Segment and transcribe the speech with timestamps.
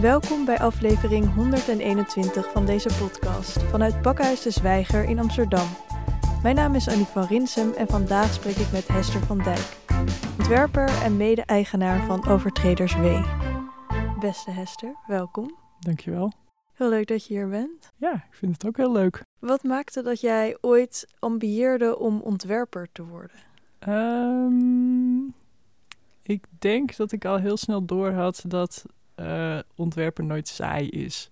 [0.00, 5.68] Welkom bij aflevering 121 van deze podcast vanuit Pakhuis de Zwijger in Amsterdam.
[6.42, 9.76] Mijn naam is Aniek van Rinsem en vandaag spreek ik met Hester van Dijk,
[10.38, 13.24] ontwerper en mede-eigenaar van Overtreders W.
[14.20, 15.56] Beste Hester, welkom.
[15.78, 16.32] Dankjewel.
[16.74, 17.92] Heel leuk dat je hier bent.
[17.96, 19.24] Ja, ik vind het ook heel leuk.
[19.38, 23.36] Wat maakte dat jij ooit ambieerde om ontwerper te worden?
[23.78, 25.24] Ehm,
[26.22, 28.84] ik denk dat ik al heel snel door had dat
[29.20, 31.30] uh, ontwerpen nooit saai is.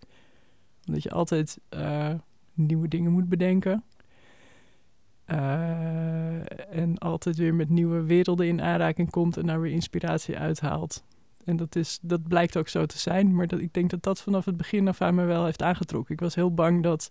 [0.87, 2.15] Omdat je altijd uh,
[2.55, 3.85] nieuwe dingen moet bedenken.
[5.31, 11.05] Uh, en altijd weer met nieuwe werelden in aanraking komt en daar weer inspiratie uithaalt.
[11.45, 13.35] En dat, is, dat blijkt ook zo te zijn.
[13.35, 16.15] Maar dat, ik denk dat dat vanaf het begin af aan me wel heeft aangetrokken.
[16.15, 17.09] Ik was heel bang dat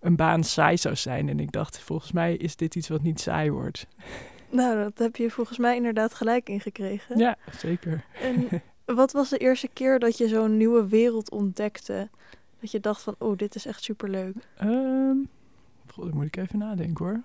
[0.00, 1.28] een baan saai zou zijn.
[1.28, 3.86] En ik dacht, volgens mij is dit iets wat niet saai wordt.
[4.50, 7.18] Nou, dat heb je volgens mij inderdaad gelijk ingekregen.
[7.18, 8.04] Ja, zeker.
[8.22, 8.48] En
[8.94, 12.08] wat was de eerste keer dat je zo'n nieuwe wereld ontdekte?
[12.60, 14.34] Dat je dacht van, oh, dit is echt superleuk.
[14.62, 15.28] Um,
[15.96, 17.20] moet ik even nadenken hoor.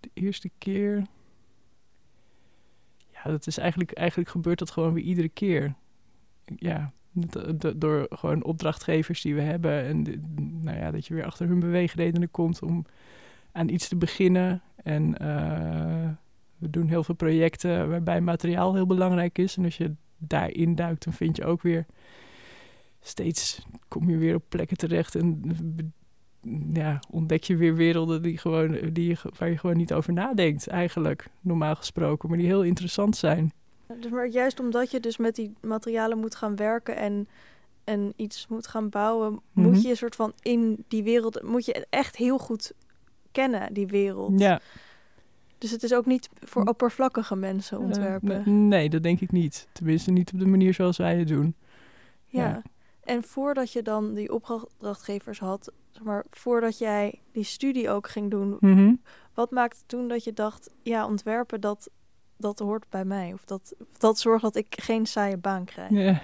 [0.00, 1.06] De eerste keer...
[3.10, 5.74] Ja, dat is eigenlijk, eigenlijk gebeurt dat gewoon weer iedere keer.
[6.56, 6.92] Ja,
[7.76, 9.84] door gewoon opdrachtgevers die we hebben.
[9.84, 10.02] En
[10.62, 12.84] nou ja, dat je weer achter hun beweegredenen komt om
[13.52, 14.62] aan iets te beginnen.
[14.76, 16.08] En uh,
[16.56, 19.56] we doen heel veel projecten waarbij materiaal heel belangrijk is.
[19.56, 19.94] En als je
[20.26, 21.86] daarin duikt, dan vind je ook weer
[23.00, 25.42] steeds kom je weer op plekken terecht en
[26.72, 30.66] ja, ontdek je weer werelden die gewoon, die je, waar je gewoon niet over nadenkt,
[30.66, 33.52] eigenlijk, normaal gesproken, maar die heel interessant zijn.
[34.00, 37.28] Dus maar juist omdat je dus met die materialen moet gaan werken en,
[37.84, 39.80] en iets moet gaan bouwen, moet Mhm.
[39.80, 42.72] je een soort van in die wereld, moet je echt heel goed
[43.32, 44.40] kennen, die wereld.
[44.40, 44.60] Ja.
[45.64, 48.30] Dus het is ook niet voor oppervlakkige mensen ontwerpen.
[48.38, 49.68] Eh, nee, nee, dat denk ik niet.
[49.72, 51.54] Tenminste, niet op de manier zoals wij het doen.
[52.26, 52.48] ja.
[52.48, 52.62] ja.
[53.04, 58.30] En voordat je dan die opdrachtgevers had, zeg maar, voordat jij die studie ook ging
[58.30, 58.94] doen, Mhm.
[59.34, 61.90] wat maakte toen dat je dacht, ja, ontwerpen, dat,
[62.36, 63.32] dat hoort bij mij?
[63.32, 65.90] Of dat, dat zorgt dat ik geen saaie baan krijg?
[65.90, 66.20] Ja.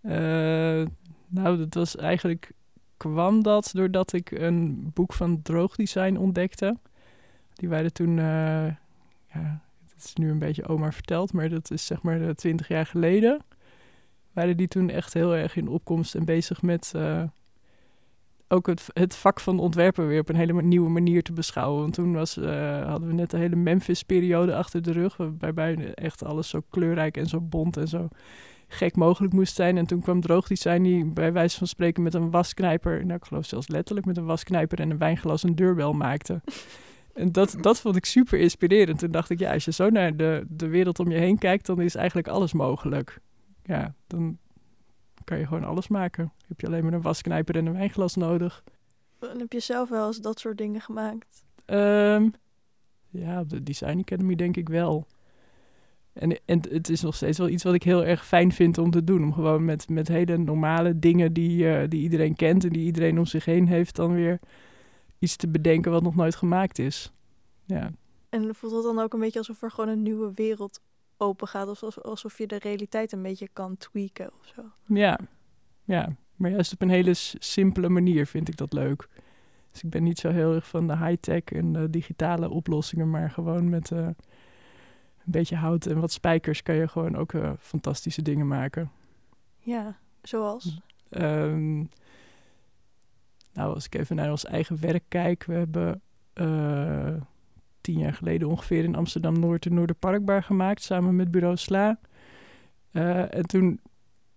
[0.00, 0.86] Eh,
[1.28, 2.52] nou, dat was eigenlijk
[2.96, 6.76] kwam dat doordat ik een boek van droogdesign ontdekte.
[7.60, 8.66] Die waren toen, eh,
[9.32, 9.60] ja,
[9.94, 13.40] het is nu een beetje oma verteld, maar dat is zeg maar twintig jaar geleden.
[14.32, 17.22] Waren die toen echt heel erg in opkomst en bezig met eh,
[18.48, 21.80] ook het, het vak van ontwerpen weer op een hele nieuwe manier te beschouwen.
[21.80, 26.24] Want toen was, eh, hadden we net de hele Memphis-periode achter de rug, waarbij echt
[26.24, 28.08] alles zo kleurrijk en zo bont en zo
[28.68, 29.76] gek mogelijk moest zijn.
[29.76, 33.44] En toen kwam droogdesign die bij wijze van spreken met een wasknijper, nou ik geloof
[33.44, 36.40] zelfs letterlijk met een wasknijper en een wijnglas een deurbel maakte.
[37.14, 38.98] En dat, dat vond ik super inspirerend.
[38.98, 41.66] Toen dacht ik, ja, als je zo naar de, de wereld om je heen kijkt,
[41.66, 43.20] dan is eigenlijk alles mogelijk.
[43.62, 44.38] Ja, dan
[45.24, 46.32] kan je gewoon alles maken.
[46.48, 48.64] Heb je alleen maar een wasknijper en een wijnglas nodig.
[49.20, 51.44] En heb je zelf wel eens dat soort dingen gemaakt?
[51.64, 52.28] Ehm,
[53.10, 55.06] ja, op de Design Academy denk ik wel.
[56.12, 58.90] En, en het is nog steeds wel iets wat ik heel erg fijn vind om
[58.90, 59.22] te doen.
[59.22, 63.18] Om gewoon met, met hele normale dingen die, eh, die iedereen kent en die iedereen
[63.18, 64.38] om zich heen heeft, dan weer
[65.20, 67.12] iets te bedenken wat nog nooit gemaakt is.
[67.64, 67.90] Ja.
[68.28, 70.80] En voelt het dan ook een beetje alsof er gewoon een nieuwe wereld
[71.16, 71.68] open gaat?
[71.68, 74.62] Of alsof, alsof je de realiteit een beetje kan tweaken of zo?
[74.86, 75.18] Ja,
[75.84, 76.16] ja.
[76.36, 79.08] Maar juist op een hele simpele manier vind ik dat leuk.
[79.70, 83.30] Dus ik ben niet zo heel erg van de high-tech en de digitale oplossingen, maar
[83.30, 84.16] gewoon met eh, een
[85.24, 88.90] beetje hout en wat spijkers kan je gewoon ook eh, fantastische dingen maken.
[89.58, 90.80] Ja, zoals?
[91.08, 91.84] Ehm,
[93.52, 96.00] nou, als ik even naar ons eigen werk kijk, we hebben
[96.32, 97.14] eh,
[97.80, 101.98] tien jaar geleden ongeveer in Amsterdam-Noord de Noorderparkbar gemaakt, samen met Bureau Sla.
[102.90, 103.80] Eh, en toen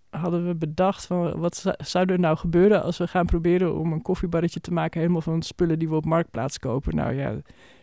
[0.10, 4.02] hadden we bedacht van wat zou er nou gebeuren als we gaan proberen om een
[4.02, 6.96] koffiebarretje te maken helemaal van spullen die we op Marktplaats kopen.
[6.96, 7.36] Nou ja,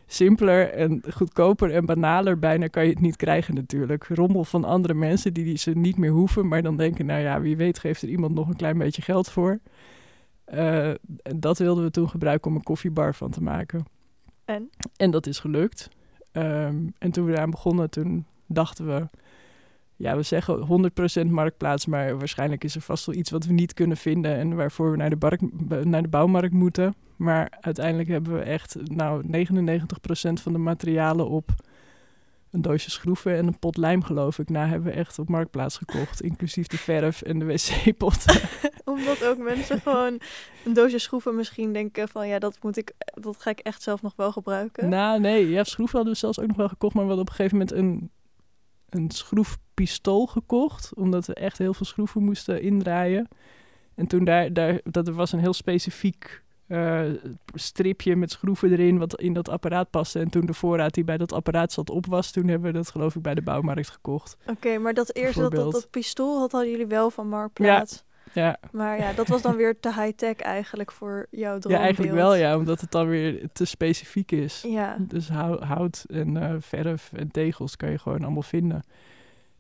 [0.07, 4.07] simpeler en goedkoper en banaler bijna kan je het niet krijgen natuurlijk.
[4.07, 7.41] Rommel van andere mensen die, die ze niet meer hoeven, maar dan denken, nou ja,
[7.41, 9.59] wie weet geeft er iemand nog een klein beetje geld voor.
[10.51, 10.91] Eh,
[11.37, 13.85] dat wilden we toen gebruiken om een koffiebar van te maken.
[14.45, 14.71] En?
[14.97, 15.89] En dat is gelukt.
[16.33, 19.09] Ehm, en toen we eraan begonnen, toen dachten we...
[19.97, 20.67] Ja, we zeggen
[21.27, 24.57] 100% marktplaats, maar waarschijnlijk is er vast wel iets wat we niet kunnen vinden en
[24.57, 25.41] waarvoor we naar de, bark,
[25.85, 26.95] naar de bouwmarkt moeten.
[27.17, 29.27] Maar uiteindelijk hebben we echt nou, 99%
[30.33, 31.51] van de materialen op
[32.51, 34.49] een doosje schroeven en een pot lijm, geloof ik.
[34.49, 38.25] Nou, hebben we echt op marktplaats gekocht, inclusief de verf en de wc-pot.
[38.85, 40.21] Omdat ook mensen gewoon
[40.65, 44.03] een doosje schroeven misschien denken van ja, dat moet ik, dat ga ik echt zelf
[44.03, 44.89] nog wel gebruiken.
[44.89, 47.39] nou, nee, ja, schroeven hadden we zelfs ook nog wel gekocht, maar we hadden op
[47.39, 48.11] een gegeven moment een,
[48.89, 49.45] een
[49.75, 53.29] pistool gekocht, omdat we echt heel veel schroeven moesten indraaien.
[53.95, 57.03] En toen daar, daar dat er was een heel specifiek eh,
[57.55, 60.19] stripje met schroeven erin wat in dat apparaat paste.
[60.19, 62.91] En toen de voorraad die bij dat apparaat zat op was, toen hebben we dat
[62.91, 64.37] geloof ik bij de bouwmarkt gekocht.
[64.47, 68.05] Oké, maar dat eerste, dat, dat, dat, pistool had hadden jullie wel van Marktplaats.
[68.33, 68.59] Ja.
[68.73, 71.73] Maar ja, dat was dan weer te high-tech eigenlijk voor jouw droombeeld.
[71.73, 74.65] Ja, eigenlijk wel ja, omdat het dan weer te specifiek is.
[74.67, 74.97] Ja.
[74.99, 75.29] Dus
[75.61, 78.85] hout en uh, verf en tegels kan je gewoon allemaal vinden.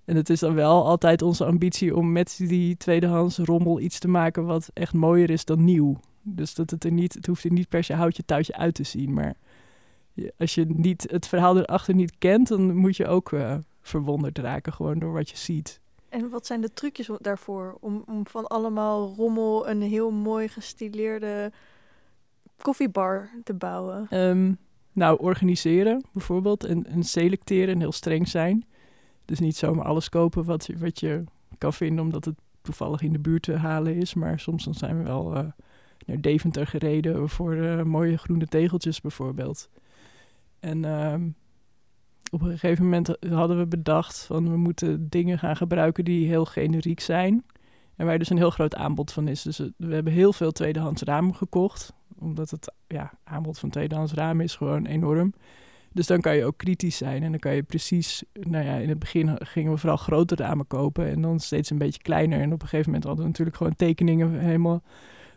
[0.04, 4.08] En het is dan wel altijd onze ambitie om met die tweedehands rommel iets te
[4.08, 6.00] maken wat echt mooier is dan nieuw.
[6.22, 8.84] Dus dat het er niet, het hoeft er niet per se houtje touwtje uit te
[8.84, 9.12] zien.
[9.12, 9.34] Maar
[10.38, 14.72] als je niet het verhaal erachter niet kent, dan moet je ook uh, verwonderd raken
[14.72, 15.80] gewoon door wat je ziet.
[16.08, 21.52] En wat zijn de trucjes daarvoor om, om van allemaal rommel een heel mooi gestileerde
[22.56, 24.06] koffiebar te bouwen?
[24.10, 24.58] Um,
[24.92, 28.64] nou, organiseren bijvoorbeeld en, en selecteren en heel streng zijn.
[29.24, 31.24] Dus niet zomaar alles kopen wat, je, wat je
[31.58, 34.14] kan vinden omdat het toevallig in de buurt te halen is.
[34.14, 35.44] Maar soms dan zijn we wel uh,
[36.06, 39.68] naar Deventer gereden voor uh, mooie groene tegeltjes bijvoorbeeld.
[40.60, 41.34] En um,
[42.30, 46.44] op een gegeven moment hadden we bedacht van we moeten dingen gaan gebruiken die heel
[46.44, 47.44] generiek zijn.
[47.96, 49.42] En waar dus een heel groot aanbod van is.
[49.42, 51.92] Dus we hebben heel veel tweedehands ramen gekocht.
[52.18, 55.34] Omdat het ja, aanbod van tweedehands ramen is gewoon enorm.
[55.92, 57.22] Dus dan kan je ook kritisch zijn.
[57.22, 60.66] En dan kan je precies, nou ja, in het begin gingen we vooral grote ramen
[60.66, 61.08] kopen.
[61.08, 62.40] En dan steeds een beetje kleiner.
[62.40, 64.82] En op een gegeven moment hadden we natuurlijk gewoon tekeningen helemaal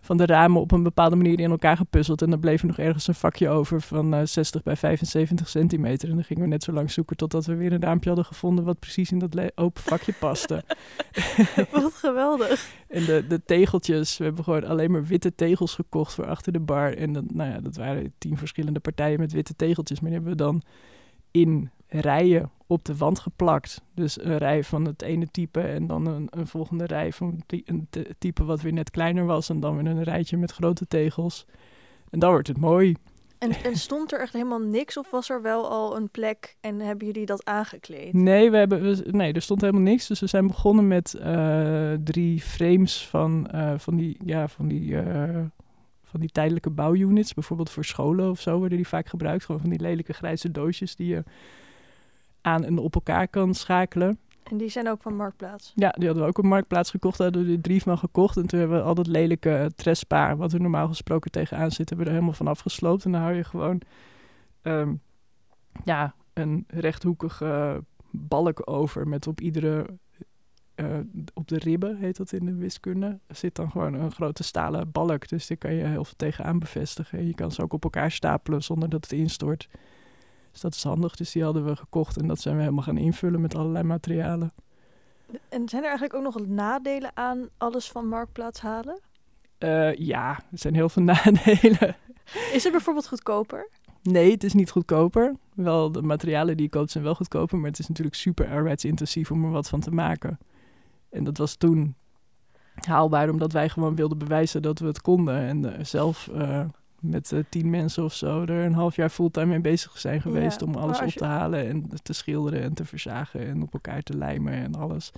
[0.03, 2.21] van de ramen op een bepaalde manier in elkaar gepuzzeld.
[2.21, 5.49] En dan bleef er nog ergens een vakje over van uh, eh, 60 bij 75
[5.49, 6.09] centimeter.
[6.09, 8.65] En dan gingen we net zo lang zoeken totdat we weer een raampje hadden gevonden
[8.65, 10.63] wat precies in dat open vakje paste.
[11.71, 12.69] wat geweldig.
[12.87, 16.59] en de, de tegeltjes, we hebben gewoon alleen maar witte tegels gekocht voor achter de
[16.59, 16.93] bar.
[16.93, 19.99] En dan, nou ja, dat waren tien verschillende partijen met witte tegeltjes.
[19.99, 20.61] Maar die hebben we dan
[21.31, 23.81] in rijen op de wand geplakt.
[23.95, 27.87] Dus een rij van het ene type en dan een, een volgende rij van een
[28.17, 29.49] type wat weer net kleiner was.
[29.49, 31.45] En dan weer een rijtje met grote tegels.
[32.09, 32.95] En dan wordt het mooi.
[33.37, 36.79] En, en, stond er echt helemaal niks of was er wel al een plek en
[36.79, 38.13] hebben jullie dat aangekleed?
[38.13, 40.07] Nee, we hebben, we, nee er stond helemaal niks.
[40.07, 44.91] Dus we zijn begonnen met uh, drie frames van, uh, van die, ja, van die,
[44.91, 45.39] uh,
[46.03, 47.33] van die tijdelijke bouwunits.
[47.33, 49.45] Bijvoorbeeld voor scholen of zo worden die vaak gebruikt.
[49.45, 51.23] Gewoon van die lelijke grijze doosjes die je
[52.43, 54.17] aan en op elkaar kan schakelen.
[54.43, 55.71] En die zijn ook van Marktplaats?
[55.75, 57.17] Ja, die hadden we ook op Marktplaats gekocht.
[57.17, 58.37] Daar hadden we er drie van gekocht.
[58.37, 61.89] En toen hebben we al dat lelijke uh, trespa, wat er normaal gesproken tegenaan zit,
[61.89, 63.05] hebben we er helemaal van afgesloopt.
[63.05, 63.81] En dan hou je gewoon
[64.61, 65.01] um,
[65.83, 69.85] ja, een rechthoekige balk over met op iedere
[70.75, 70.97] uh,
[71.33, 75.27] op de ribben, heet dat in de wiskunde, zit dan gewoon een grote stalen balk.
[75.27, 77.27] Dus die kan je heel veel tegenaan bevestigen.
[77.27, 79.69] Je kan ze ook op elkaar stapelen zonder dat het instort.
[80.53, 81.15] Dus dat is handig.
[81.15, 84.51] Dus die hadden we gekocht en dat zijn we helemaal gaan invullen met allerlei materialen.
[85.49, 88.99] En zijn er eigenlijk ook nog nadelen aan alles van Marktplaats halen?
[89.59, 91.95] Uh, ja, er zijn heel veel nadelen.
[92.51, 93.69] Is het bijvoorbeeld goedkoper?
[94.01, 95.35] Nee, het is niet goedkoper.
[95.55, 99.31] Wel, de materialen die je koopt zijn wel goedkoper, maar het is natuurlijk super arbeidsintensief
[99.31, 100.39] om er wat van te maken.
[101.09, 101.95] En dat was toen
[102.73, 106.65] haalbaar omdat wij gewoon wilden bewijzen dat we het konden en uh, zelf uh,
[107.03, 110.61] met uh, tien mensen of zo er een half jaar fulltime mee bezig zijn geweest
[110.61, 114.17] om alles op te halen en te schilderen en te verzagen en op elkaar te
[114.17, 115.11] lijmen en alles.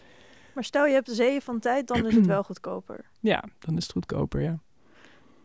[0.54, 3.06] Maar stel je hebt zeeën van tijd, dan is het wel goedkoper.
[3.20, 4.60] Ja, dan is het goedkoper, ja.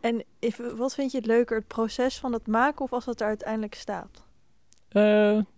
[0.01, 3.21] En even, wat vind je het leuker, het proces van het maken of als het
[3.21, 4.23] er uiteindelijk staat?
[4.93, 5.03] Uh,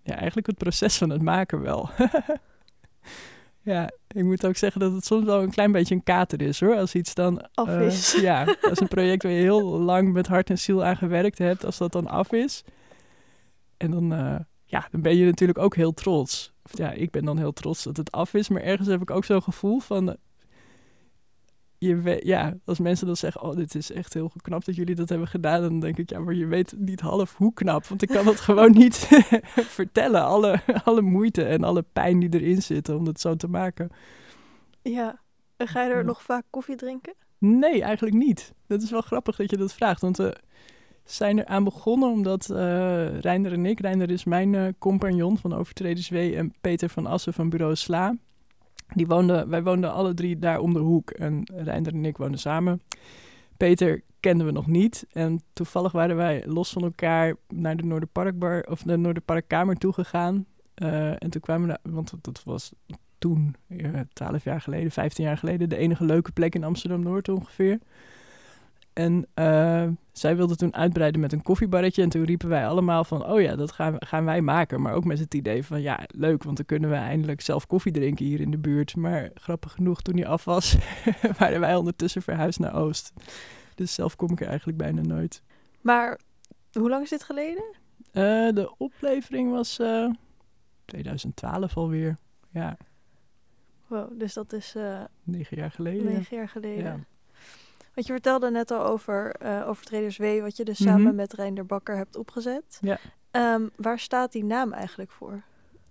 [0.03, 1.91] ja, eigenlijk het proces van het maken wel.
[3.65, 6.61] Ja, ik moet ook zeggen dat het soms wel een klein beetje een kater is
[6.61, 6.77] hoor.
[6.77, 8.13] Als iets dan af eh, is.
[8.21, 11.65] ja, als een project waar je heel lang met hart en ziel aan gewerkt hebt,
[11.65, 12.65] als dat dan af is.
[13.77, 16.53] En dan, uh, ja, dan ben je natuurlijk ook heel trots.
[16.63, 18.49] Of ja, ik ben dan heel trots dat het af is.
[18.49, 20.17] Maar ergens heb ik ook zo'n gevoel van
[21.87, 25.09] je ja, als mensen dan zeggen, oh, dit is echt heel knap dat jullie dat
[25.09, 28.09] hebben gedaan, dan denk ik, ja, maar je weet niet half hoe knap, want ik
[28.09, 28.97] kan het gewoon niet
[29.79, 30.25] vertellen.
[30.25, 33.91] Alle, alle moeite en alle pijn die erin zit om het zo te maken.
[34.83, 35.21] Ja,
[35.57, 37.15] en ga je er nog vaak koffie drinken?
[37.39, 38.53] Nee, eigenlijk niet.
[38.67, 40.37] Dat is wel grappig dat je dat vraagt, want we
[41.05, 45.55] zijn er aan begonnen omdat uh, Reinder en ik, Reinder is mijn uh, compagnon van
[45.55, 48.17] Overtreders W en Peter van Assen van Bureau Sla.
[48.95, 51.11] Die woonden, wij woonden alle drie daar om de hoek.
[51.11, 52.83] En Reinder en ik woonden samen.
[53.57, 55.07] Peter kenden we nog niet.
[55.13, 60.47] En toevallig waren wij los van elkaar naar de Noorderparkbar of de Noorderparkkamer toegegaan.
[60.83, 62.73] Uh, en toen kwamen we, want dat was
[63.19, 63.55] toen,
[64.13, 67.79] twaalf jaar geleden, vijftien jaar geleden, de enige leuke plek in Amsterdam Noord ongeveer.
[68.93, 72.03] En uh, zij wilde toen uitbreiden met een koffiebarretje.
[72.03, 74.83] En toen riepen wij allemaal van, oh ja, dat gaan, gaan wij maken.
[74.83, 77.93] Maar ook met het idee van, ja, leuk, want dan kunnen we eindelijk zelf koffie
[77.93, 78.97] drinken hier in de buurt.
[78.97, 80.77] Maar grappig genoeg, toen hij af was,
[81.39, 83.13] waren wij ondertussen verhuisd naar Oost.
[83.75, 85.43] Dus zelf kom ik er eigenlijk bijna nooit.
[85.81, 86.21] Maar
[86.73, 87.65] hoe lang is dit geleden?
[88.13, 90.11] Uh, de oplevering was uh,
[90.85, 92.17] 2012 alweer,
[92.51, 92.77] ja.
[93.87, 94.75] Wow, dus dat is...
[95.23, 96.05] negen jaar geleden.
[96.05, 96.85] Negen jaar geleden.
[96.85, 96.99] Ja.
[97.95, 100.97] Want je vertelde net al over uh, Overtreders W, wat je dus mm -hmm.
[100.97, 102.79] samen met Reinder Bakker hebt opgezet.
[102.81, 102.99] Ja.
[103.55, 105.43] Um, waar staat die naam eigenlijk voor?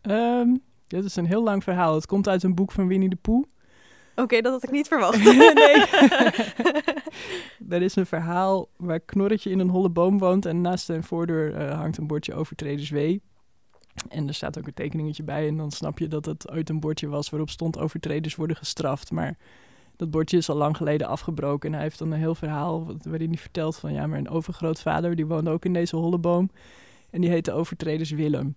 [0.01, 1.95] Um, dit is een heel lang verhaal.
[1.95, 3.43] Het komt uit een boek van Winnie de Pooh.
[4.11, 5.23] Oké, okay, dat had ik niet verwacht.
[5.53, 5.85] nee.
[7.77, 11.61] er is een verhaal waar Knorretje in een holle boom woont en naast zijn voordeur
[11.61, 13.17] uh, hangt een bordje Overtreders W.
[14.09, 16.79] En er staat ook een tekeningetje bij en dan snap je dat het ooit een
[16.79, 19.11] bordje was waarop stond overtreders worden gestraft.
[19.11, 19.37] Maar
[20.01, 21.69] dat bordje is al lang geleden afgebroken.
[21.69, 23.93] En hij heeft dan een heel verhaal waarin hij vertelt van...
[23.93, 26.49] ja, maar een overgrootvader, die woonde ook in deze holleboom.
[27.09, 28.55] En die heette Overtreders Willem.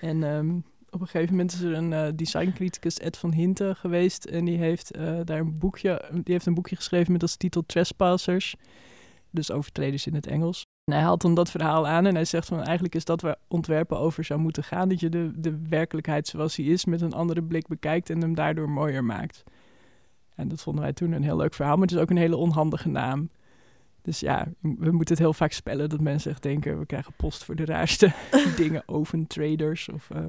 [0.00, 4.24] En um, op een gegeven moment is er een uh, designcriticus, Ed van Hinten, geweest.
[4.24, 7.62] En die heeft uh, daar een boekje, die heeft een boekje geschreven met als titel
[7.66, 8.54] Trespassers.
[9.30, 10.62] Dus overtreders in het Engels.
[10.84, 13.36] En hij haalt dan dat verhaal aan en hij zegt van eigenlijk is dat waar
[13.48, 14.88] ontwerpen over zou moeten gaan.
[14.88, 18.34] Dat je de, de werkelijkheid zoals die is met een andere blik bekijkt en hem
[18.34, 19.44] daardoor mooier maakt.
[20.42, 22.36] En dat vonden wij toen een heel leuk verhaal, maar het is ook een hele
[22.36, 23.30] onhandige naam.
[24.02, 26.78] Dus ja, we moeten het heel vaak spellen dat mensen echt denken...
[26.78, 28.12] we krijgen post voor de raarste
[28.56, 30.08] dingen, oven traders of...
[30.16, 30.24] Uh,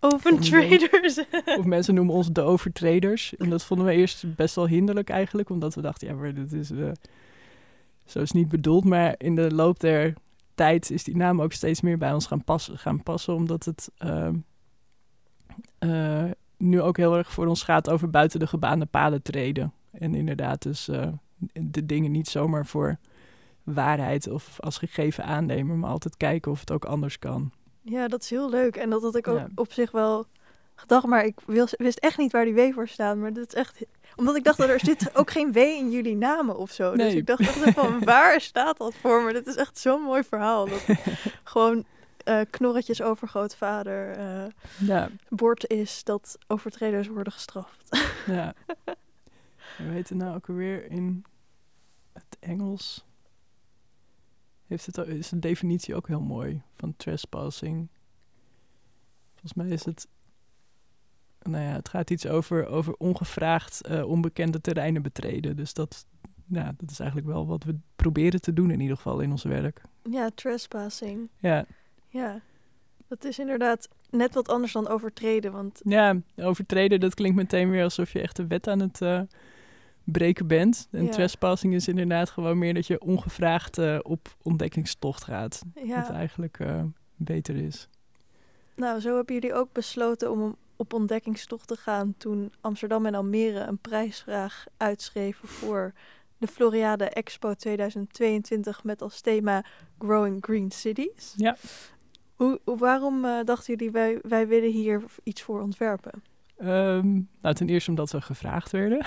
[0.00, 1.24] oven traders.
[1.58, 3.36] of mensen noemen ons de overtraders.
[3.36, 6.08] En dat vonden we eerst best wel hinderlijk eigenlijk, omdat we dachten...
[6.08, 6.90] ja, maar dit is, uh,
[8.04, 8.84] zo is niet bedoeld.
[8.84, 10.14] Maar in de loop der
[10.54, 13.90] tijd is die naam ook steeds meer bij ons gaan passen, gaan passen omdat het...
[13.98, 14.28] Uh,
[16.62, 19.72] nu ook heel erg voor ons gaat over buiten de gebaande paden treden.
[19.90, 21.06] En inderdaad dus uh,
[21.52, 22.98] de dingen niet zomaar voor
[23.62, 27.52] waarheid of als gegeven aannemen, maar altijd kijken of het ook anders kan.
[27.80, 28.76] Ja, dat is heel leuk.
[28.76, 29.48] En dat had ik ook ja.
[29.54, 30.26] op zich wel
[30.74, 31.38] gedacht, maar ik
[31.76, 33.16] wist echt niet waar die W voor staat.
[33.16, 33.84] Maar dat is echt...
[34.16, 36.94] Omdat ik dacht, dat er zit ook geen W in jullie namen of zo.
[36.94, 37.06] Nee.
[37.06, 39.22] Dus ik dacht echt van, waar staat dat voor?
[39.22, 40.68] Maar dit is echt zo'n mooi verhaal.
[40.68, 40.84] Dat
[41.44, 41.84] gewoon
[42.24, 44.46] uh, knorretjes overgrootvader uh,
[44.88, 45.10] ja.
[45.28, 48.04] bord is dat overtreders worden gestraft.
[48.26, 48.54] ja.
[49.78, 51.24] We weten nou ook alweer in
[52.12, 53.04] het Engels.
[54.66, 57.88] Heeft het, is de definitie ook heel mooi van trespassing.
[59.30, 60.06] Volgens mij is het.
[61.42, 65.56] Nou ja, het gaat iets over, over ongevraagd uh, onbekende terreinen betreden.
[65.56, 66.06] Dus dat,
[66.46, 69.42] ja, dat is eigenlijk wel wat we proberen te doen in ieder geval in ons
[69.42, 69.82] werk.
[70.10, 71.28] Ja, trespassing.
[71.38, 71.66] Ja.
[72.12, 72.40] Ja,
[73.08, 75.52] dat is inderdaad net wat anders dan overtreden.
[75.52, 75.80] Want...
[75.84, 79.20] Ja, overtreden, dat klinkt meteen weer alsof je echt de wet aan het uh,
[80.04, 80.88] breken bent.
[80.90, 81.10] En Ja.
[81.10, 85.62] trespassing is inderdaad gewoon meer dat je ongevraagd uh, op ontdekkingstocht gaat.
[85.74, 86.00] Ja.
[86.00, 86.82] Wat eigenlijk uh,
[87.16, 87.88] beter is.
[88.74, 93.60] Nou, zo hebben jullie ook besloten om op ontdekkingstocht te gaan toen Amsterdam en Almere
[93.60, 95.92] een prijsvraag uitschreven voor
[96.38, 99.64] de Floriade Expo 2022 met als thema
[99.98, 101.34] Growing Green Cities.
[101.36, 101.56] Ja.
[102.36, 106.22] Hoe, waarom uh, dachten jullie, wij, wij willen hier iets voor ontwerpen?
[106.62, 109.04] Um, nou, ten eerste omdat we gevraagd werden.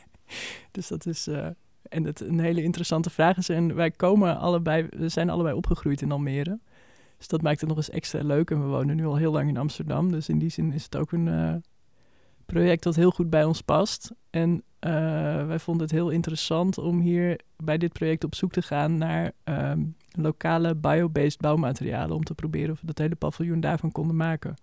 [0.72, 1.28] dus dat is.
[1.28, 1.46] Uh,
[1.82, 3.48] en dat een hele interessante vraag is.
[3.48, 6.58] En wij komen allebei, we zijn allebei opgegroeid in Almere.
[7.18, 8.50] Dus dat maakt het nog eens extra leuk.
[8.50, 10.10] En we wonen nu al heel lang in Amsterdam.
[10.10, 11.54] Dus in die zin is het ook een uh,
[12.52, 14.10] project dat heel goed bij ons past.
[14.30, 14.90] En uh,
[15.46, 19.32] wij vonden het heel interessant om hier bij dit project op zoek te gaan naar
[19.44, 22.16] um, lokale biobased bouwmaterialen.
[22.16, 24.54] Om te proberen of we dat hele paviljoen daarvan konden maken.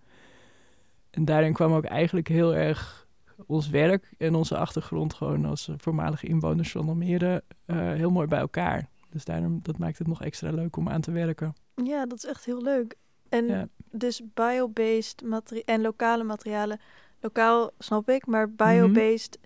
[1.10, 3.06] En daarin kwam ook eigenlijk heel erg
[3.46, 8.38] ons werk en onze achtergrond gewoon als voormalige inwoners van Almere uh, heel mooi bij
[8.38, 8.88] elkaar.
[9.10, 11.54] Dus daarom, dat maakt het nog extra leuk om aan te werken.
[11.84, 12.94] Ja, dat is echt heel leuk.
[13.28, 13.68] En Ja.
[13.90, 15.22] dus biobased
[15.64, 16.80] en lokale materialen.
[17.20, 19.38] Lokaal snap ik, maar biobased...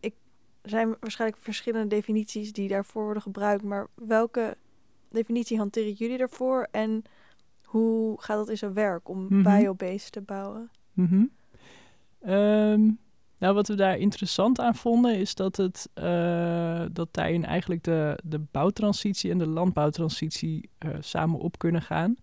[0.00, 0.14] Ik,
[0.62, 3.62] er zijn waarschijnlijk verschillende definities die daarvoor worden gebruikt.
[3.62, 4.56] Maar welke
[5.10, 6.68] definitie hanteren jullie daarvoor?
[6.70, 7.02] En
[7.62, 9.42] hoe gaat dat in zijn werk om Mhm.
[9.42, 10.70] biobased te bouwen?
[10.92, 11.24] Mhm.
[12.20, 12.90] Ehm,
[13.38, 18.18] nou, wat we daar interessant aan vonden, is dat, het, eh, dat daarin eigenlijk de,
[18.24, 22.16] de bouwtransitie en de landbouwtransitie eh, samen op kunnen gaan.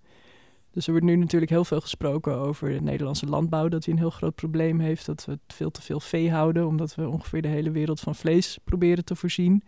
[0.72, 4.00] Dus er wordt nu natuurlijk heel veel gesproken over de Nederlandse landbouw, dat die een
[4.00, 7.48] heel groot probleem heeft, dat we veel te veel vee houden, omdat we ongeveer de
[7.48, 9.64] hele wereld van vlees proberen te voorzien.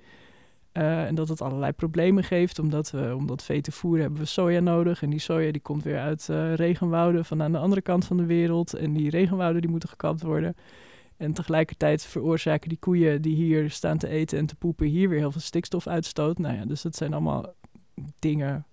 [0.71, 4.19] Eh, en dat het allerlei problemen geeft, omdat we om dat vee te voeren hebben
[4.19, 5.01] we soja nodig.
[5.01, 8.17] En die soja die komt weer uit eh, regenwouden van aan de andere kant van
[8.17, 8.73] de wereld.
[8.73, 10.55] En die regenwouden die moeten gekapt worden.
[11.17, 15.19] En tegelijkertijd veroorzaken die koeien die hier staan te eten en te poepen hier weer
[15.19, 16.37] heel veel stikstofuitstoot.
[16.37, 17.53] Nou ja, dus dat zijn allemaal
[18.19, 18.65] dingen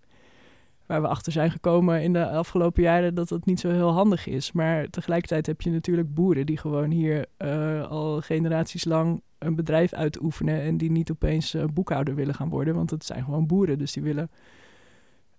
[0.91, 4.27] waar we achter zijn gekomen in de afgelopen jaren dat dat niet zo heel handig
[4.27, 4.53] is.
[4.53, 9.93] Maar tegelijkertijd heb je natuurlijk boeren die gewoon hier uh, al generaties lang een bedrijf
[9.93, 13.79] uitoefenen en die niet opeens uh, boekhouder willen gaan worden, want het zijn gewoon boeren,
[13.79, 14.31] dus die willen,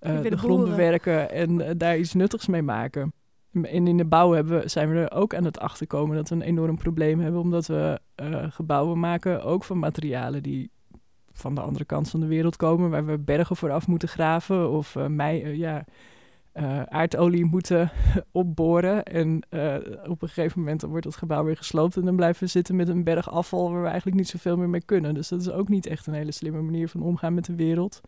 [0.01, 3.13] uh, de grond bewerken en daar iets nuttigs mee maken.
[3.53, 6.35] En in de bouw hebben we, zijn we er ook aan het achterkomen dat we
[6.35, 7.99] een enorm probleem hebben, omdat we
[8.49, 10.71] gebouwen maken ook van materialen die
[11.41, 14.95] van de andere kant van de wereld komen, waar we bergen vooraf moeten graven of
[14.95, 15.85] uh, mei, uh, ja,
[16.53, 17.91] uh, aardolie moeten
[18.31, 19.03] opboren.
[19.03, 19.43] En
[20.07, 22.75] op een gegeven moment dan wordt het gebouw weer gesloopt en dan blijven we zitten
[22.75, 25.13] met een berg afval waar we eigenlijk niet zoveel meer mee kunnen.
[25.13, 28.01] Dus dat is ook niet echt een hele slimme manier van omgaan met de wereld.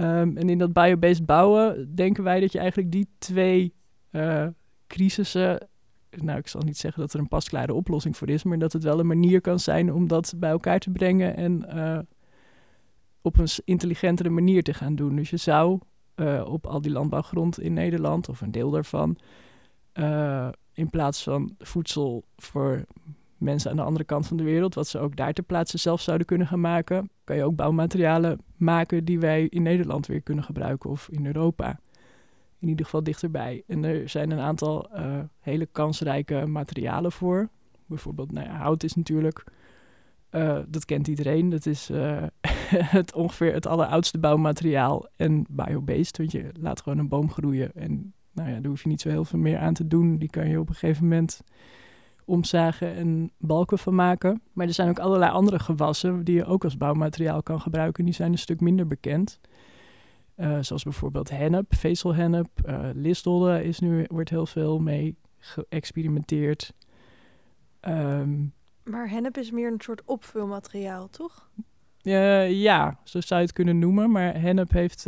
[0.00, 3.74] Um, en in dat biobased bouwen denken wij dat je eigenlijk die twee
[4.86, 5.68] crisissen
[6.22, 8.82] nou, ik zal niet zeggen dat er een pasklare oplossing voor is, maar dat het
[8.82, 11.64] wel een manier kan zijn om dat bij elkaar te brengen en
[13.26, 15.16] op een intelligentere manier te gaan doen.
[15.16, 15.78] Dus je zou
[16.16, 19.18] uh, op al die landbouwgrond in Nederland, of een deel daarvan,
[19.94, 22.84] uh, in plaats van voedsel voor
[23.36, 26.00] mensen aan de andere kant van de wereld, wat ze ook daar ter plaatse zelf
[26.00, 30.44] zouden kunnen gaan maken, kan je ook bouwmaterialen maken die wij in Nederland weer kunnen
[30.44, 31.80] gebruiken of in Europa
[32.58, 33.62] in ieder geval dichterbij.
[33.66, 37.48] En er zijn een aantal uh, hele kansrijke materialen voor.
[37.86, 39.44] Bijvoorbeeld, nou ja, hout is natuurlijk,
[40.68, 41.48] dat kent iedereen.
[41.48, 41.90] Dat is
[42.98, 46.16] het ongeveer het alleroudste bouwmateriaal en biobased.
[46.16, 49.08] Want je laat gewoon een boom groeien en nou ja, daar hoef je niet zo
[49.08, 50.18] heel veel meer aan te doen.
[50.18, 51.40] Die kan je op een gegeven moment
[52.24, 54.42] omzagen en balken van maken.
[54.52, 58.04] Maar er zijn ook allerlei andere gewassen die je ook als bouwmateriaal kan gebruiken.
[58.04, 59.40] Die zijn een stuk minder bekend.
[60.36, 62.48] Uh, zoals bijvoorbeeld hennep, vezelhennep.
[62.94, 66.72] Uh, is nu, wordt heel veel mee geëxperimenteerd.
[67.80, 68.52] Um,
[68.84, 71.50] maar hennep is meer een soort opvulmateriaal, toch?
[72.06, 74.10] Uh, ja, zo zou je het kunnen noemen.
[74.10, 75.06] Maar hennep heeft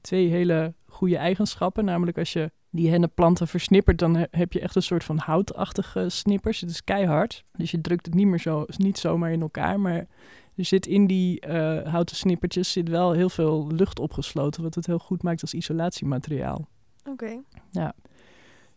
[0.00, 1.84] twee hele goede eigenschappen.
[1.84, 6.08] Namelijk als je die hennepplanten versnippert, dan he heb je echt een soort van houtachtige
[6.08, 6.60] snippers.
[6.60, 7.44] Het is keihard.
[7.52, 10.06] Dus je drukt het niet meer zo, niet zomaar in elkaar, maar
[10.56, 14.86] er zit in die uh, houten snippertjes zit wel heel veel lucht opgesloten, wat het
[14.86, 16.68] heel goed maakt als isolatiemateriaal.
[17.08, 17.42] Oké.
[17.70, 17.94] Ja.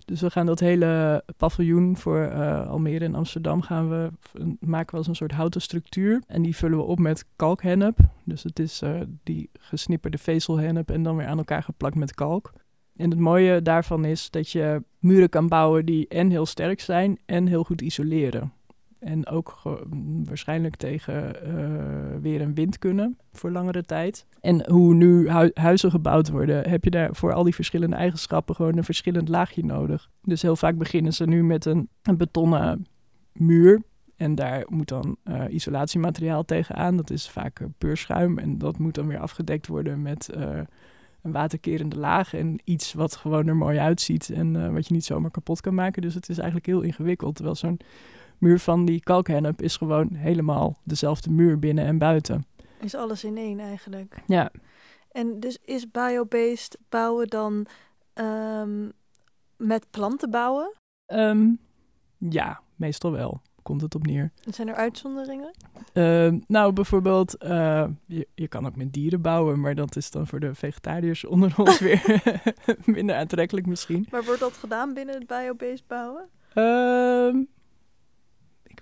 [0.06, 4.12] Dus we gaan dat hele paviljoen voor uh, Almere en Amsterdam gaan we
[4.60, 6.22] maken als een soort houten structuur.
[6.28, 7.98] En die vullen we op met kalkhennep.
[8.24, 12.54] Dus het is uh, die gesnipperde vezelhennep en dan weer aan elkaar geplakt met kalk.
[12.96, 17.20] En het mooie daarvan is dat je muren kan bouwen die en heel sterk zijn
[17.26, 18.54] en heel goed isoleren.
[19.04, 19.62] En ook
[20.24, 24.26] waarschijnlijk tegen uh, weer en wind kunnen voor langere tijd.
[24.42, 28.78] En hoe nu huizen gebouwd worden, heb je daar voor al die verschillende eigenschappen gewoon
[28.78, 30.10] een verschillend laagje nodig.
[30.22, 32.88] Dus heel vaak beginnen ze nu met een, een betonnen
[33.32, 33.82] muur.
[34.16, 36.98] En daar moet dan uh, isolatiemateriaal tegenaan.
[36.98, 38.38] Dat is vaak peurschuim.
[38.38, 40.60] En dat moet dan weer afgedekt worden met uh,
[41.22, 42.34] een waterkerende laag.
[42.34, 46.02] En iets wat gewoon er mooi uitziet en wat je niet zomaar kapot kan maken.
[46.02, 47.36] Dus het is eigenlijk heel ingewikkeld.
[47.36, 47.80] Terwijl zo'n
[48.44, 52.46] muur van die kalkhennep is gewoon helemaal dezelfde muur binnen en buiten.
[52.80, 54.16] Is alles in één eigenlijk.
[54.28, 54.52] Ja.
[55.12, 57.66] En dus is biobased bouwen dan
[58.14, 58.92] um,
[59.58, 60.74] met planten bouwen?
[61.08, 61.60] Um,
[62.18, 63.42] ja, meestal wel.
[63.62, 64.32] Komt het op neer.
[64.50, 65.52] Zijn er uitzonderingen?
[65.94, 70.28] Uh, nou, bijvoorbeeld, uh, je, je kan ook met dieren bouwen, maar dat is dan
[70.28, 72.22] voor de vegetariërs onder ons weer
[72.86, 74.08] minder aantrekkelijk misschien.
[74.12, 76.30] Maar wordt dat gedaan binnen het biobased bouwen?
[76.56, 77.46] Uh,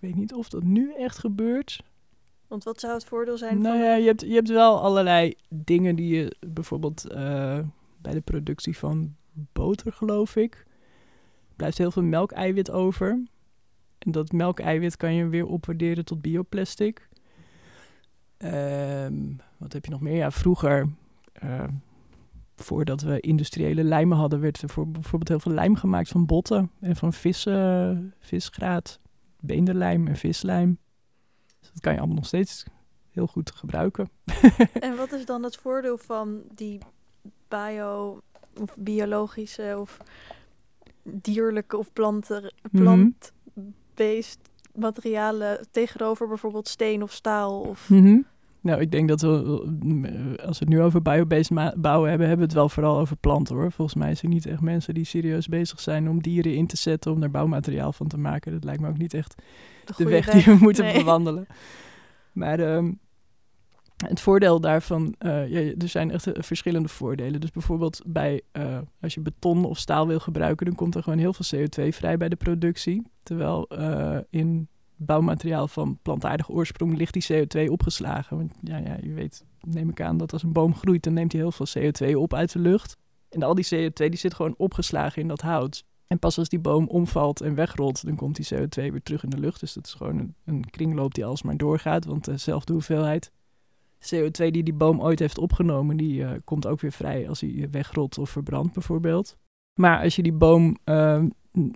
[0.02, 1.84] weet niet of dat nu echt gebeurt.
[2.48, 3.86] Want wat zou het voordeel zijn nou van...
[3.86, 7.60] ja, je hebt, je hebt wel allerlei dingen die je bijvoorbeeld uh,
[7.98, 10.66] bij de productie van boter, geloof ik,
[11.56, 13.10] blijft heel veel melkeiwit over.
[13.98, 17.10] En dat melkeiwit kan je weer opwaarderen tot bioplastic.
[18.38, 20.16] Um, wat heb je nog meer?
[20.16, 20.90] Ja, vroeger,
[21.44, 21.64] uh,
[22.56, 26.72] voordat we industriële lijmen hadden, werd er voor bijvoorbeeld heel veel lijm gemaakt van botten
[26.80, 29.00] en van vis, uh, visgraat
[29.42, 30.78] beenderlijm en vislijm.
[31.60, 32.66] Dus dat kan je allemaal nog steeds
[33.12, 34.10] heel goed gebruiken.
[34.80, 36.80] en wat is dan het voordeel van die
[37.48, 38.22] bio
[38.62, 39.98] of biologische of
[41.04, 44.40] dierlijke of planten, plant-based
[44.76, 47.90] materialen tegenover bijvoorbeeld steen of staal of...
[47.90, 48.26] Mm -hmm.
[48.62, 49.28] Nou, ik denk dat we,
[50.46, 53.56] als we het nu over biobased bouwen hebben, hebben we het wel vooral over planten
[53.56, 53.72] hoor.
[53.72, 56.78] Volgens mij zijn er niet echt mensen die serieus bezig zijn om dieren in te
[56.78, 58.52] zetten om er bouwmateriaal van te maken.
[58.52, 59.36] Dat lijkt me ook niet echt
[59.86, 61.48] de, de weg, die we moeten bewandelen.
[62.32, 63.00] Maar um,
[64.08, 67.42] Het voordeel daarvan, uh, ja, er zijn echt uh, verschillende voordelen.
[67.42, 71.20] Dus bijvoorbeeld bij, uh, als je beton of staal wil gebruiken, dan komt er gewoon
[71.20, 73.08] heel veel CO2 vrij bij de productie.
[73.24, 73.68] Terwijl
[74.30, 74.68] in
[75.06, 78.38] bouwmateriaal van plantaardige oorsprong ligt die CO2 opgeslagen.
[78.38, 81.32] Want ja, ja, je weet, neem ik aan, dat als een boom groeit, dan neemt
[81.32, 82.98] hij heel veel CO2 op uit de lucht.
[83.30, 85.84] En al die CO2 die zit gewoon opgeslagen in dat hout.
[86.08, 89.30] En pas als die boom omvalt en wegrolt, dan komt die CO2 weer terug in
[89.30, 89.60] de lucht.
[89.60, 92.06] Dus dat is gewoon een, een kringloop die alsmaar doorgaat.
[92.06, 93.32] Want dezelfde hoeveelheid
[94.02, 97.68] CO2 die die boom ooit heeft opgenomen, die uh, komt ook weer vrij als hij
[97.72, 99.38] wegrolt of verbrandt bijvoorbeeld.
[99.74, 101.24] Maar als je die boom, uh,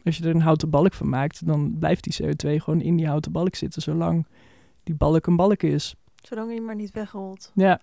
[0.04, 3.08] als je er een houten balk van maakt, dan blijft die CO2 gewoon in die
[3.08, 4.28] houten balk zitten, zolang
[4.84, 5.96] die balk een balk is.
[6.16, 7.52] Zolang hij maar niet wegrolt.
[7.56, 7.82] Ja,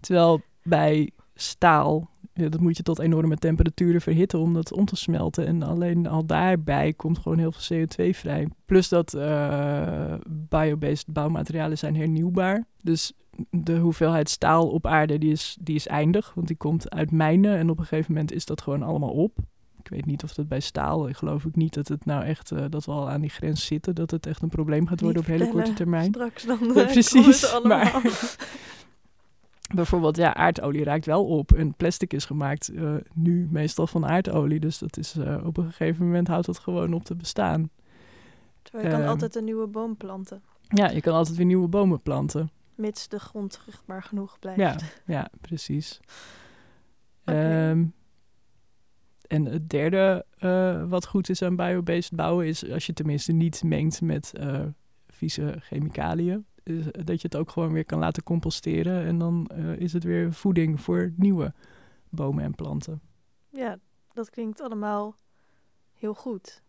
[0.00, 4.96] terwijl bij staal ja, dat moet je tot enorme temperaturen verhitten om dat om te
[4.96, 5.46] smelten.
[5.46, 8.48] En alleen al daarbij komt gewoon heel veel CO2 vrij.
[8.64, 12.66] Plus dat uh, biobased bouwmaterialen zijn hernieuwbaar.
[12.82, 13.12] Dus
[13.50, 17.56] de hoeveelheid staal op aarde die is, die is eindig, want die komt uit mijnen.
[17.56, 19.38] En op een gegeven moment is dat gewoon allemaal op.
[19.92, 22.64] Weet niet of dat bij staal, ik geloof ik niet dat het nou echt, uh,
[22.70, 25.28] dat we al aan die grens zitten, dat het echt een probleem gaat worden op
[25.28, 26.08] hele korte termijn.
[26.08, 27.60] Straks dan ja, precies.
[27.62, 28.02] Maar,
[29.74, 31.52] bijvoorbeeld, ja, aardolie raakt wel op.
[31.52, 34.60] En plastic is gemaakt uh, nu meestal van aardolie.
[34.60, 37.70] Dus dat is uh, op een gegeven moment houdt het gewoon op te bestaan.
[38.62, 40.42] Terwijl je kan altijd een nieuwe boom planten.
[40.68, 42.50] Ja, je kan altijd weer nieuwe bomen planten.
[42.74, 44.60] Mits de grond vruchtbaar genoeg blijft.
[44.60, 44.76] Ja,
[45.06, 46.00] ja precies.
[47.24, 47.70] Okay.
[47.70, 47.94] Um,
[49.32, 53.62] en het derde uh, wat goed is aan biobased bouwen is als je tenminste niet
[53.62, 54.32] mengt met
[55.08, 56.46] vieze chemicaliën
[57.04, 59.04] dat je het ook gewoon weer kan laten composteren.
[59.04, 61.52] En dan uh, is het weer voeding voor nieuwe
[62.08, 63.00] bomen en planten.
[63.48, 63.78] Ja,
[64.12, 65.16] dat klinkt allemaal
[65.92, 66.62] heel goed.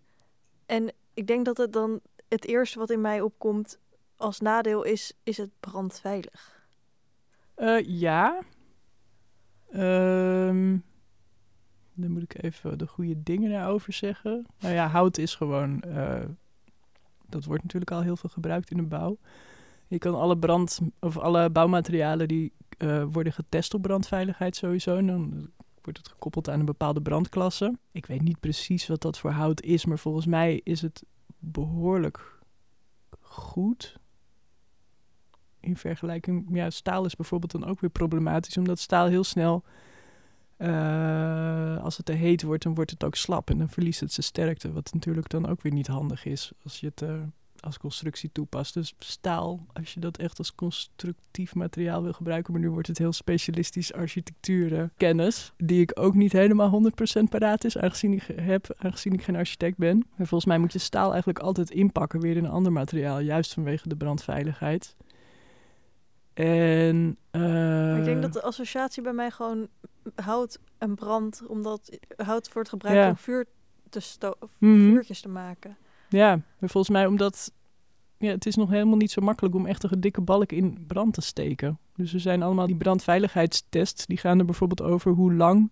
[0.66, 3.80] En ik denk dat het dan het eerste wat in mij opkomt
[4.16, 6.68] als nadeel is, is het brandveilig.
[7.86, 8.44] Ja.
[9.74, 10.84] Um,
[11.94, 14.46] dan moet ik even de goede dingen daarover zeggen.
[14.60, 15.84] Nou ja, hout is gewoon.
[15.88, 16.20] Uh,
[17.26, 19.18] dat wordt natuurlijk al heel veel gebruikt in de bouw.
[19.88, 24.98] Je kan alle brand of alle bouwmaterialen die uh, worden getest op brandveiligheid sowieso.
[24.98, 25.50] En dan
[25.82, 27.78] wordt het gekoppeld aan een bepaalde brandklasse.
[27.92, 31.04] Ik weet niet precies wat dat voor hout is, maar volgens mij is het
[31.40, 32.42] behoorlijk
[33.20, 33.98] goed.
[35.60, 39.64] In vergelijking, ja, staal is bijvoorbeeld dan ook weer problematisch, omdat staal heel snel,
[40.58, 44.14] uh, als het te heet wordt, dan wordt het ook slap en dan verliest het
[44.14, 44.72] zijn sterkte.
[44.72, 47.14] Wat natuurlijk dan ook weer niet handig is als je het uh,
[47.64, 48.74] als constructie toepast.
[48.74, 52.98] Dus staal, als je dat echt als constructief materiaal wil gebruiken, maar nu wordt het
[52.98, 59.14] heel specialistisch architectuurkennis, die ik ook niet helemaal 100% paraat is, aangezien ik heb, aangezien
[59.14, 59.98] ik geen architect ben.
[59.98, 63.54] Maar volgens mij moet je staal eigenlijk altijd inpakken weer in een ander materiaal, juist
[63.54, 64.96] vanwege de brandveiligheid.
[66.34, 69.68] En, uh, ik denk dat de associatie bij mij gewoon
[70.16, 73.10] hout en brand, omdat hout wordt gebruikt ja.
[73.10, 73.46] om vuur
[73.90, 74.92] te sto- mm -hmm.
[74.92, 75.78] vuurtjes te maken.
[76.10, 77.52] Ja, maar volgens mij omdat
[78.18, 81.14] ja, het is nog helemaal niet zo makkelijk om echt een dikke balk in brand
[81.14, 81.80] te steken.
[81.96, 85.72] Dus er zijn allemaal die brandveiligheidstests, die gaan er bijvoorbeeld over hoe lang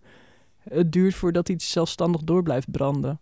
[0.57, 3.19] het duurt voordat iets zelfstandig door blijft branden.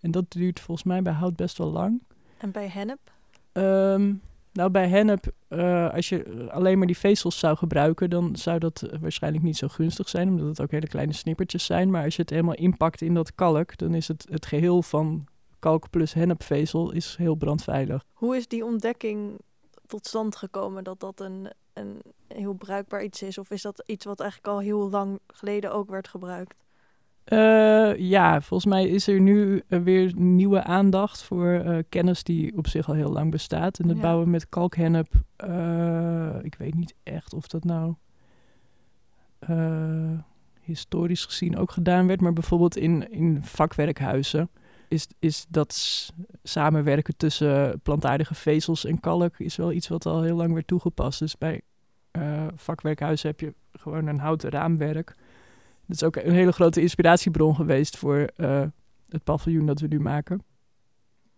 [0.00, 2.02] En dat duurt volgens mij bij hout best wel lang.
[2.38, 3.12] En bij hennep?
[3.52, 4.20] Um,
[4.52, 8.88] nou, bij hennep, uh, als je alleen maar die vezels zou gebruiken, dan zou dat
[9.00, 11.90] waarschijnlijk niet zo gunstig zijn, omdat het ook hele kleine snippertjes zijn.
[11.90, 15.26] Maar als je het helemaal inpakt in dat kalk, dan is het het geheel van
[15.58, 18.04] kalk plus hennepvezel is heel brandveilig.
[18.12, 19.40] Hoe is die ontdekking
[19.86, 23.38] tot stand gekomen dat dat een, een heel bruikbaar iets is?
[23.38, 26.54] Of is dat iets wat eigenlijk al heel lang geleden ook werd gebruikt?
[27.26, 32.56] Uh, ja, volgens mij is er nu uh, weer nieuwe aandacht voor uh, kennis die
[32.56, 33.78] op zich al heel lang bestaat.
[33.78, 34.02] En het ja.
[34.02, 35.12] bouwen met kalkhennep,
[36.42, 37.94] ik weet niet echt of dat nou
[40.60, 44.50] historisch gezien ook gedaan werd, maar bijvoorbeeld in, in vakwerkhuizen
[44.88, 46.10] is, is dat
[46.42, 51.18] samenwerken tussen plantaardige vezels en kalk is wel iets wat al heel lang werd toegepast.
[51.18, 51.60] Dus bij
[52.54, 55.14] vakwerkhuizen heb je gewoon een houten raamwerk.
[55.86, 58.62] Dat is ook een hele grote inspiratiebron geweest voor uh,
[59.08, 60.42] het paviljoen dat we nu maken.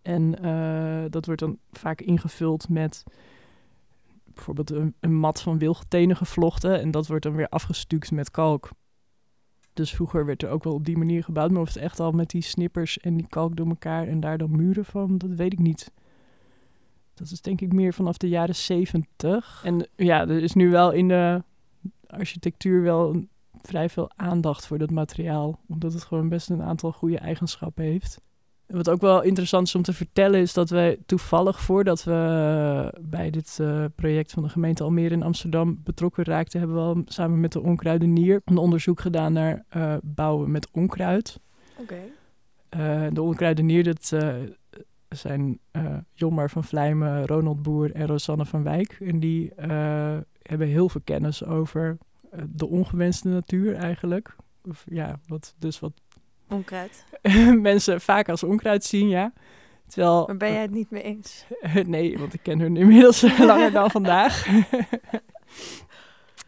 [0.01, 3.03] En uh, dat wordt dan vaak ingevuld met
[4.23, 6.81] bijvoorbeeld een, een mat van wilgetenen gevlochten.
[6.81, 8.69] En dat wordt dan weer afgestuukt met kalk.
[9.73, 11.51] Dus vroeger werd er ook wel op die manier gebouwd.
[11.51, 14.37] Maar of het echt al met die snippers en die kalk door elkaar en daar
[14.37, 15.91] dan muren van, dat weet ik niet.
[17.13, 19.61] Dat is denk ik meer vanaf de jaren zeventig.
[19.65, 21.43] En ja, er is nu wel in de
[22.07, 23.25] architectuur wel
[23.65, 25.59] vrij veel aandacht voor dat materiaal.
[25.67, 28.19] Omdat het gewoon best een aantal goede eigenschappen heeft.
[28.65, 33.29] Wat ook wel interessant is om te vertellen is dat wij toevallig voordat we bij
[33.29, 37.39] dit uh, project van de gemeente Almere in Amsterdam betrokken raakten, hebben we al samen
[37.39, 41.39] met de onkruidenier een onderzoek gedaan naar uh, bouwen met onkruid.
[41.77, 41.93] Oké.
[42.69, 43.09] Okay.
[43.13, 44.13] de onkruidenier, dat
[45.09, 45.59] zijn
[46.13, 48.97] Jomar van Vlijmen, Ronald Boer en Rosanne van Wijk.
[48.99, 49.51] En die
[50.41, 51.97] hebben heel veel kennis over
[52.49, 54.35] de ongewenste natuur eigenlijk.
[54.69, 55.93] Of, ja, wat, dus wat
[56.49, 57.05] Onkruid.
[57.61, 59.33] mensen vaak als onkruid zien, ja.
[59.87, 61.45] Terwijl, maar ben jij het niet mee eens?
[61.85, 64.47] nee, want ik ken hun inmiddels langer dan vandaag.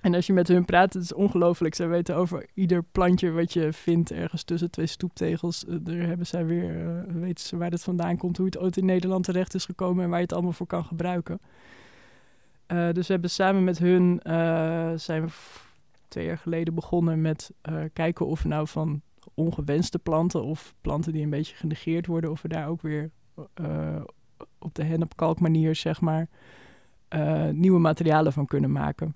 [0.02, 1.76] en als je met hun praat, het is ongelooflijk.
[1.76, 5.66] Zij weten over ieder plantje wat je vindt ergens tussen twee stoeptegels.
[5.66, 8.78] Eh, daar hebben zij weer, uh, weten ze waar het vandaan komt, hoe het ooit
[8.78, 11.40] in Nederland terecht is gekomen en waar je het allemaal voor kan gebruiken.
[12.68, 14.20] Uh, dus we hebben samen met hun,
[15.00, 15.30] zijn we
[16.08, 17.52] twee jaar geleden begonnen met
[17.94, 19.02] kijken of we nou van
[19.34, 23.12] ongewenste planten of planten die een beetje genegeerd worden, of we daar ook weer
[23.62, 24.02] uh,
[24.60, 26.28] op de hennepkalk manier, zeg maar,
[27.16, 29.16] uh, nieuwe materialen van kunnen maken.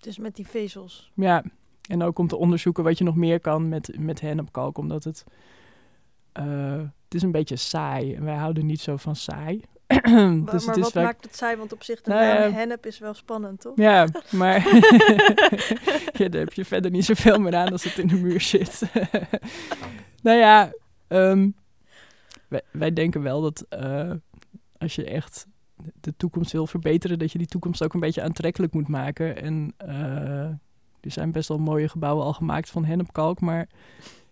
[0.00, 1.12] Dus met die vezels?
[1.14, 1.44] Ja,
[1.88, 5.24] en ook om te onderzoeken wat je nog meer kan met, met hennepkalk, omdat het,
[6.32, 9.62] het is een beetje saai en wij houden niet zo van saai.
[10.50, 11.56] dus maar wat maakt het saai?
[11.56, 13.76] Want op zich de nou, naam hennep is wel spannend, toch?
[13.76, 14.56] Ja, maar
[16.18, 18.82] ja, daar heb je verder niet zoveel meer aan als het in de muur zit.
[20.22, 20.72] nou ja,
[21.08, 21.54] um,
[22.48, 24.10] wij, wij, denken wel dat uh,
[24.78, 25.46] als je echt
[26.00, 29.36] de toekomst wil verbeteren, dat je die toekomst ook een beetje aantrekkelijk moet maken.
[29.36, 30.48] En uh,
[31.00, 33.68] er zijn best wel mooie gebouwen al gemaakt van hennepkalk, maar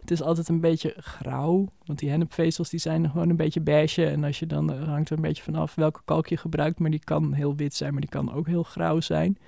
[0.05, 4.07] het is altijd een beetje grauw, want die hennepvezels die zijn gewoon een beetje beige.
[4.07, 6.91] En als je dan uh, hangt er een beetje vanaf welke kalk je gebruikt, maar
[6.91, 9.39] die kan heel wit zijn, maar die kan ook heel grauw zijn.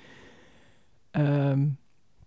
[1.11, 1.79] Um,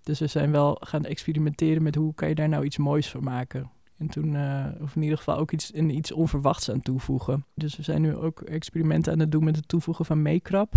[0.03, 3.23] dus we zijn wel gaan experimenteren met hoe kan je daar nou iets moois van
[3.23, 3.69] maken.
[3.97, 7.45] En toen, uh, of in ieder geval ook iets, in iets onverwachts aan toevoegen.
[7.55, 10.73] Dus we zijn nu ook experimenten aan het doen met het toevoegen van meekrap.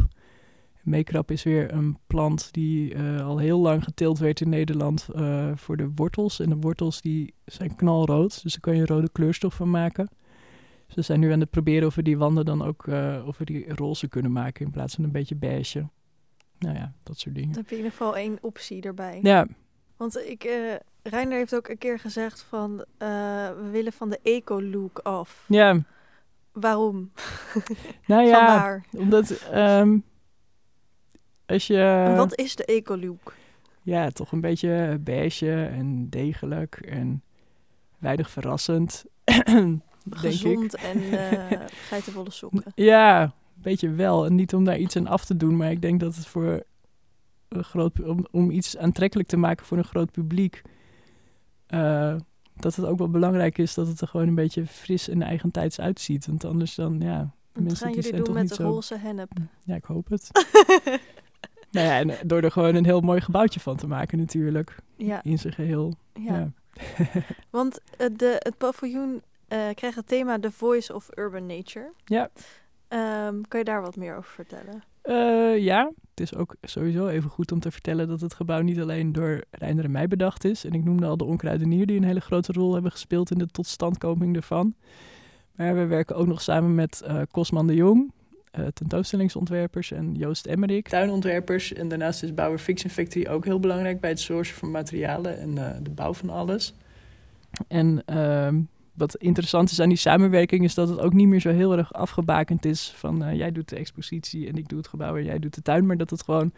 [0.83, 5.51] Meekrap is weer een plant die uh, al heel lang geteeld werd in Nederland uh,
[5.55, 6.41] voor de wortels.
[6.41, 10.09] En de wortels die zijn knalrood, dus daar kan je rode kleurstof van maken.
[10.87, 13.39] Dus we zijn nu aan het proberen of we die wanden dan ook uh, of
[13.39, 15.89] we die roze kunnen maken in plaats van een beetje beige.
[16.59, 17.53] Nou ja, dat soort dingen.
[17.53, 19.19] Dan heb je in ieder geval één optie erbij.
[19.23, 19.47] Ja.
[19.97, 20.43] Want ik,
[21.03, 25.45] Reiner heeft ook een keer gezegd van we willen van de eco-look af.
[25.49, 25.83] Ja.
[26.53, 27.13] Waarom?
[28.07, 29.49] Nou ja, omdat...
[29.55, 30.05] Um,
[31.53, 32.05] als je...
[32.07, 33.35] En wat is de eco-look?
[33.83, 37.23] Ja, toch een beetje beige en degelijk en
[37.99, 39.05] weinig verrassend.
[40.11, 41.31] Gezond en uh,
[41.89, 42.73] geitenvolle sokken.
[42.75, 44.27] Ja, een beetje wel.
[44.27, 46.63] En niet om daar iets aan af te doen, maar ik denk dat het voor
[47.49, 50.63] een groot, om, om iets aantrekkelijk te maken voor een groot publiek,
[51.69, 52.17] uh,
[52.55, 55.81] dat het ook wel belangrijk is dat het er gewoon een beetje fris en eigentijds
[55.81, 56.27] uitziet.
[56.27, 59.31] Want anders dan, ja, Wat mensen gaan die jullie doen met de roze hennep?
[59.65, 60.31] Ja, ik hoop het.
[61.73, 64.77] Nou ja, en eh, door er gewoon een heel mooi gebouwtje van te maken natuurlijk.
[64.97, 65.23] Ja.
[65.23, 65.95] In zijn geheel.
[66.13, 66.53] Ja.
[67.51, 71.93] Want uh, de, het paviljoen uh, krijgt het thema The Voice of Urban Nature.
[72.05, 72.31] Ja.
[73.27, 74.83] Um, kan je daar wat meer over vertellen?
[75.05, 78.81] Uh, ja, het is ook sowieso even goed om te vertellen dat het gebouw niet
[78.81, 80.65] alleen door Reiner en mij bedacht is.
[80.65, 83.47] En ik noemde al de onkruidenier die een hele grote rol hebben gespeeld in de
[83.47, 84.75] totstandkoming ervan.
[85.57, 88.13] Maar we werken ook nog samen met Cosman de Jong,
[88.59, 91.73] uh, tentoonstellingsontwerpers en Joost Emmerik, tuinontwerpers.
[91.73, 95.51] En daarnaast is Bouwer Fiction Factory ook heel belangrijk bij het sourcen van materialen en
[95.51, 96.75] uh, de bouw van alles.
[97.69, 98.49] En uh,
[98.93, 101.93] wat interessant is aan die samenwerking is dat het ook niet meer zo heel erg
[101.93, 105.39] afgebakend is van uh, jij doet de expositie en ik doe het gebouw en jij
[105.39, 106.53] doet de tuin, maar dat het gewoon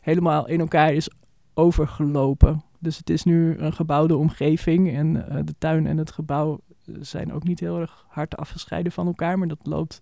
[0.00, 1.08] helemaal in elkaar is
[1.54, 2.62] overgelopen.
[2.78, 5.12] Dus het is nu een gebouwde omgeving en
[5.44, 6.60] de tuin en het gebouw
[7.00, 10.00] zijn ook niet heel erg hard afgescheiden van elkaar, maar dat loopt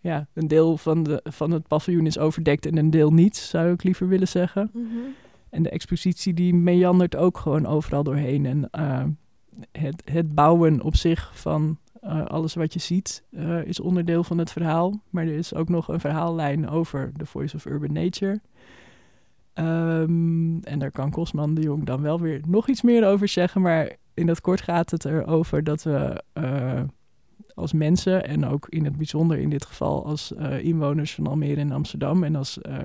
[0.00, 3.72] ja, een deel van, de, van het paviljoen is overdekt en een deel niet, zou
[3.72, 4.70] ik liever willen zeggen.
[4.72, 5.14] Mm -hmm.
[5.50, 8.46] En de expositie die meandert ook gewoon overal doorheen.
[8.46, 9.04] En uh,
[9.72, 14.38] het, het bouwen op zich van uh, alles wat je ziet uh, is onderdeel van
[14.38, 15.02] het verhaal.
[15.10, 18.40] Maar er is ook nog een verhaallijn over The Voice of Urban Nature.
[19.54, 23.60] Um, en daar kan Kosman de Jong dan wel weer nog iets meer over zeggen.
[23.60, 26.22] Maar in dat kort gaat het erover dat we
[27.58, 31.60] als mensen en ook in het bijzonder in dit geval als uh, inwoners van Almere
[31.60, 32.78] en Amsterdam en als uh,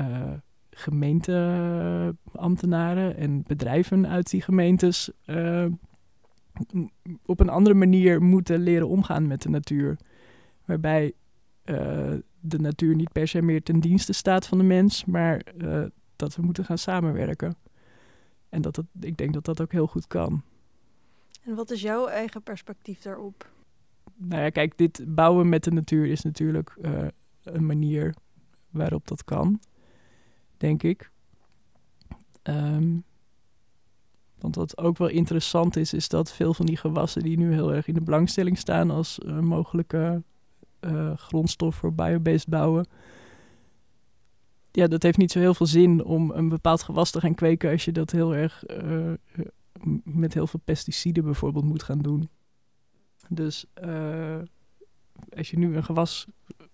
[0.00, 0.32] uh,
[0.70, 5.10] gemeenteambtenaren en bedrijven uit die gemeentes
[7.24, 9.98] op een andere manier moeten leren omgaan met de natuur.
[10.64, 11.12] Waarbij
[12.40, 15.42] de natuur niet per se meer ten dienste staat van de mens, maar
[16.16, 17.56] dat we moeten gaan samenwerken.
[18.48, 20.42] En dat het, ik denk dat dat ook heel goed kan.
[21.44, 23.50] En wat is jouw eigen perspectief daarop?
[24.16, 27.06] Nou ja, kijk, dit bouwen met de natuur is natuurlijk uh,
[27.42, 28.14] een manier
[28.70, 29.60] waarop dat kan,
[30.56, 31.10] denk ik.
[32.42, 33.04] Um,
[34.38, 37.74] want wat ook wel interessant is, is dat veel van die gewassen die nu heel
[37.74, 40.22] erg in de belangstelling staan als uh, mogelijke
[40.80, 42.86] uh, grondstof voor biobased bouwen.
[44.70, 47.70] Ja, dat heeft niet zo heel veel zin om een bepaald gewas te gaan kweken
[47.70, 48.64] als je dat heel erg
[50.04, 52.28] met heel veel pesticiden bijvoorbeeld moet gaan doen.
[53.28, 53.66] Dus
[55.36, 56.26] als je nu een gewas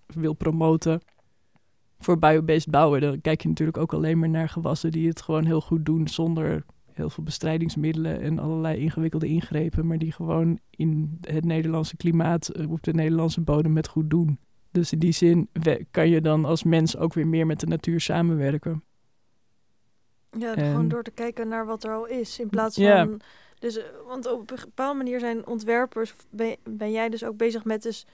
[0.06, 1.00] wil promoten
[1.98, 5.44] voor biobased bouwen, dan kijk je natuurlijk ook alleen maar naar gewassen die het gewoon
[5.44, 6.64] heel goed doen zonder
[6.98, 12.70] heel veel bestrijdingsmiddelen en allerlei ingewikkelde ingrepen, maar die gewoon in het Nederlandse klimaat eh,
[12.70, 14.38] op de Nederlandse bodem met goed doen.
[14.70, 15.48] Dus in die zin
[15.90, 18.82] kan je dan als mens ook weer meer met de natuur samenwerken.
[20.30, 22.38] Ja, gewoon door te kijken naar wat er al is.
[22.38, 23.20] In plaats van.
[23.58, 26.14] Dus, eh, want op een bepaalde manier zijn ontwerpers.
[26.30, 28.06] Ben, ben jij dus ook bezig met dus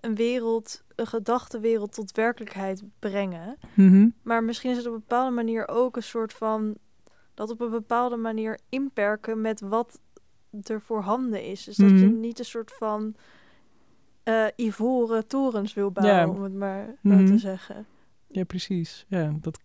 [0.00, 3.56] een wereld, een gedachtenwereld tot werkelijkheid brengen.
[3.74, 4.08] Mhm.
[4.22, 6.76] Maar misschien is het op een bepaalde manier ook een soort van
[7.34, 10.00] dat op een bepaalde manier inperken met wat
[10.62, 11.64] er voorhanden is.
[11.64, 12.20] Dus dat je mhm.
[12.20, 13.14] niet een soort van
[14.24, 17.86] uh, ivoren torens wil bouwen, om het maar zo te zeggen.
[18.26, 19.06] Ja, precies.
[19.08, 19.58] Ja, dat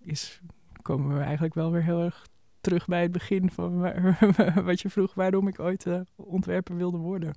[0.00, 0.40] is,
[0.82, 2.26] komen we eigenlijk wel weer heel erg
[2.60, 3.80] terug bij het begin van
[4.64, 7.34] wat je vroeg waarom ik ooit uh, ontwerper wilde worden.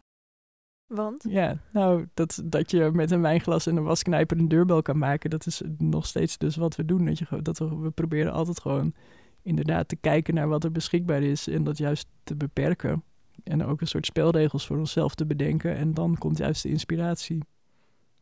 [0.85, 1.25] Want?
[1.29, 5.29] Ja, nou, dat, dat je met een wijnglas en een wasknijper een deurbel kan maken,
[5.29, 7.05] dat is nog steeds dus wat we doen.
[7.05, 8.93] Dat, je, dat we, we proberen altijd gewoon
[9.41, 13.03] inderdaad te kijken naar wat er beschikbaar is en dat juist te beperken.
[13.43, 15.75] En ook een soort spelregels voor onszelf te bedenken.
[15.75, 17.43] En dan komt juist de inspiratie.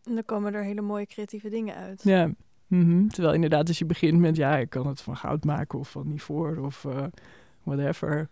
[0.04, 2.04] En dan komen er hele mooie creatieve dingen uit.
[2.04, 2.32] Ja,
[2.78, 3.08] mhm.
[3.08, 4.36] terwijl inderdaad als je begint met...
[4.36, 7.04] ja, ik kan het van goud maken of van ivoor of uh,
[7.64, 8.30] whatever.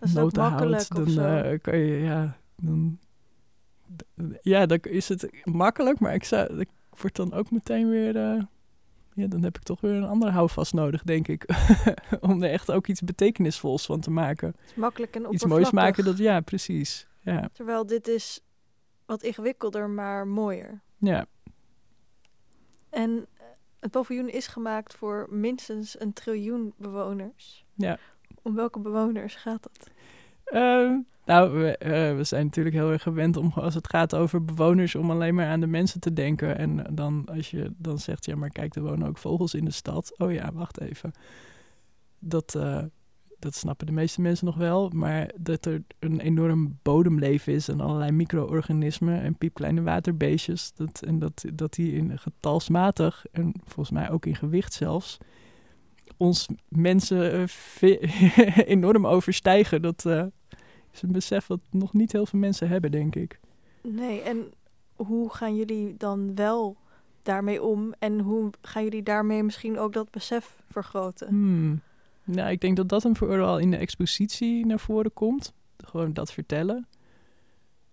[0.00, 2.36] Dat is ook makkelijk dan uh, kan je, ja...
[2.56, 2.98] Dan,
[4.42, 6.68] ja, dan is het makkelijk, maar ik, zou, ik
[7.00, 8.16] word dan ook meteen weer...
[8.16, 8.42] Uh,
[9.14, 11.44] ja, dan heb ik toch weer een andere houvast nodig, denk ik.
[12.20, 14.54] Om er echt ook iets betekenisvols van te maken.
[14.74, 17.06] makkelijk en Iets moois maken, dat, ja, precies.
[17.20, 17.48] Ja.
[17.52, 18.40] Terwijl dit is
[19.06, 20.80] wat ingewikkelder, maar mooier.
[20.98, 21.26] Ja.
[22.90, 23.31] En eh,
[23.82, 27.64] het paviljoen is gemaakt voor minstens een triljoen bewoners.
[27.74, 27.98] Ja.
[28.42, 29.90] Om welke bewoners gaat het?
[30.44, 34.44] Ehm, nou, we, uh, we, zijn natuurlijk heel erg gewend om als het gaat over
[34.44, 36.58] bewoners, om alleen maar aan de mensen te denken.
[36.58, 39.70] En dan als je dan zegt, ja, maar kijk, er wonen ook vogels in de
[39.70, 40.18] stad.
[40.18, 41.12] Oh ja, wacht even.
[42.18, 42.82] Dat, uh,
[43.42, 44.90] dat snappen de meeste mensen nog wel.
[44.94, 50.72] Maar dat er een enorm bodemleven is en allerlei micro-organismen en piepkleine waterbeestjes.
[50.74, 55.18] Dat, en dat, dat die in getalsmatig en volgens mij ook in gewicht zelfs
[56.16, 57.48] ons mensen
[57.80, 57.98] uh,
[58.76, 59.82] enorm overstijgen.
[59.82, 60.24] Dat uh,
[60.92, 63.40] is een besef wat nog niet heel veel mensen hebben, denk ik.
[63.82, 64.52] Nee, en
[64.96, 66.76] hoe gaan jullie dan wel
[67.22, 67.94] daarmee om?
[67.98, 71.28] En hoe gaan jullie daarmee misschien ook dat besef vergroten?
[71.28, 71.80] Hmm.
[72.24, 75.52] Nou, ik denk dat dat hem vooral in de expositie naar voren komt.
[75.76, 76.88] Gewoon dat vertellen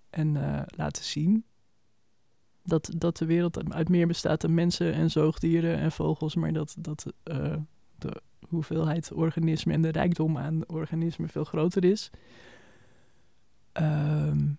[0.10, 1.44] en uh, laten zien.
[2.64, 6.76] Dat, dat de wereld uit meer bestaat dan mensen en zoogdieren en vogels, maar dat,
[6.80, 7.56] dat uh,
[7.98, 12.10] de hoeveelheid organismen en de rijkdom aan organismen veel groter is.
[13.74, 14.58] Um,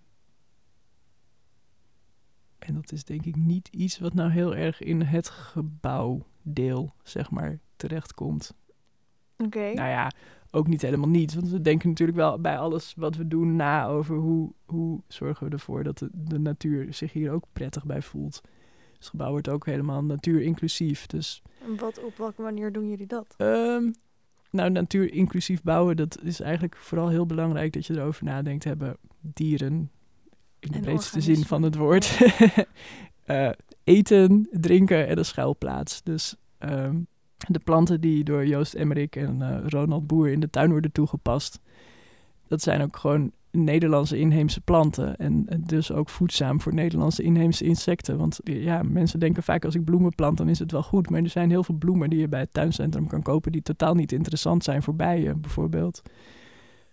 [2.58, 7.30] en dat is denk ik niet iets wat nou heel erg in het gebouwdeel, zeg
[7.30, 8.54] maar, terechtkomt.
[9.44, 9.72] Oké.
[9.74, 10.10] Nou ja,
[10.50, 11.34] ook niet helemaal niet.
[11.34, 15.46] Want we denken natuurlijk wel bij alles wat we doen na over hoe, hoe zorgen
[15.46, 18.40] we ervoor dat de, de natuur zich hier ook prettig bij voelt.
[18.96, 21.06] Het gebouw wordt ook helemaal natuurinclusief.
[21.06, 21.42] Dus,
[21.78, 23.34] wat, op welke manier doen jullie dat?
[23.38, 23.94] Um,
[24.50, 28.64] nou, natuurinclusief bouwen, dat is eigenlijk vooral heel belangrijk dat je erover nadenkt.
[28.64, 29.90] Hebben dieren,
[30.58, 32.18] in de breedste zin van het woord,
[33.26, 33.50] uh,
[33.84, 36.02] eten, drinken en een schuilplaats.
[36.02, 37.06] Dus um,
[37.48, 41.60] de planten die door Joost Emmerik en uh, Ronald Boer in de tuin worden toegepast,
[42.48, 45.16] dat zijn ook gewoon Nederlandse inheemse planten.
[45.16, 48.18] En dus ook voedzaam voor Nederlandse inheemse insecten.
[48.18, 51.10] Want ja, mensen denken vaak als ik bloemen plant, dan is het wel goed.
[51.10, 53.94] Maar er zijn heel veel bloemen die je bij het tuincentrum kan kopen die totaal
[53.94, 56.02] niet interessant zijn voor bijen, bijvoorbeeld.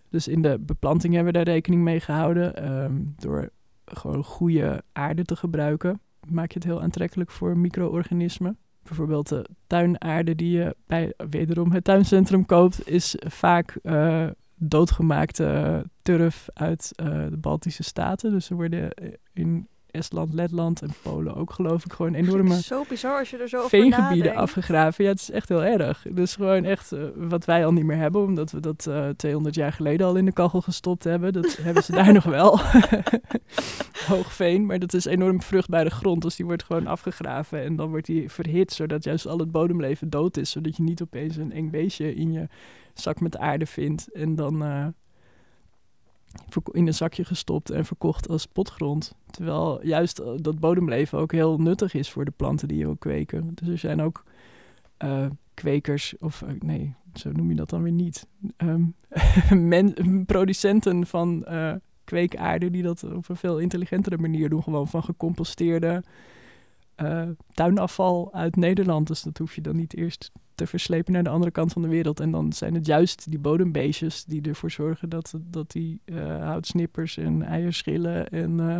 [0.08, 2.72] Dus in de beplanting hebben we daar rekening mee gehouden.
[2.84, 3.50] Um, door
[3.84, 8.58] gewoon goede aarde te gebruiken, maak je het heel aantrekkelijk voor micro-organismen.
[8.88, 16.48] Bijvoorbeeld de tuinaarde die je bij wederom het tuincentrum koopt, is vaak uh, doodgemaakte turf
[16.54, 18.30] uit uh, de Baltische Staten.
[18.30, 22.84] Dus er worden eh, in Estland, Letland en Polen ook geloof ik gewoon enorme Zo
[22.88, 25.04] bizar als je er zo veengebieden afgegraven.
[25.04, 26.06] Ja, het is echt heel erg.
[26.10, 29.54] Dus gewoon echt eh, wat wij al niet meer hebben, omdat we dat eh 200
[29.54, 31.32] jaar geleden al in de kachel gestopt hebben.
[31.32, 32.60] Dat hebben ze daar nog wel.
[34.08, 36.22] Hoogveen, maar dat is enorm vruchtbare grond.
[36.22, 40.10] Dus die wordt gewoon afgegraven en dan wordt die verhit, zodat juist al het bodemleven
[40.10, 40.50] dood is.
[40.50, 42.48] Zodat je niet opeens een eng beestje in je
[42.94, 44.86] zak met aarde vindt en dan eh,
[46.72, 49.14] in een zakje gestopt en verkocht als potgrond.
[49.30, 52.96] Terwijl juist eh, dat bodemleven ook heel nuttig is voor de planten die je wil
[52.96, 53.50] kweken.
[53.54, 54.24] Dus er zijn ook
[54.96, 58.26] eh, kwekers, of eh, nee, zo noem je dat dan weer niet.
[58.56, 58.84] Ehm,
[60.26, 61.46] producenten van
[62.04, 64.62] kweekaarde die dat op een veel intelligentere manier doen.
[64.62, 66.02] Gewoon van gecomposteerde
[66.98, 69.06] eh, tuinafval uit Nederland.
[69.06, 71.88] Dus dat hoef je dan niet eerst te verslepen naar de andere kant van de
[71.88, 72.20] wereld.
[72.20, 77.16] En dan zijn het juist die bodembeestjes die ervoor zorgen dat, dat die eh, houtsnippers
[77.16, 78.78] en eierschillen en eh,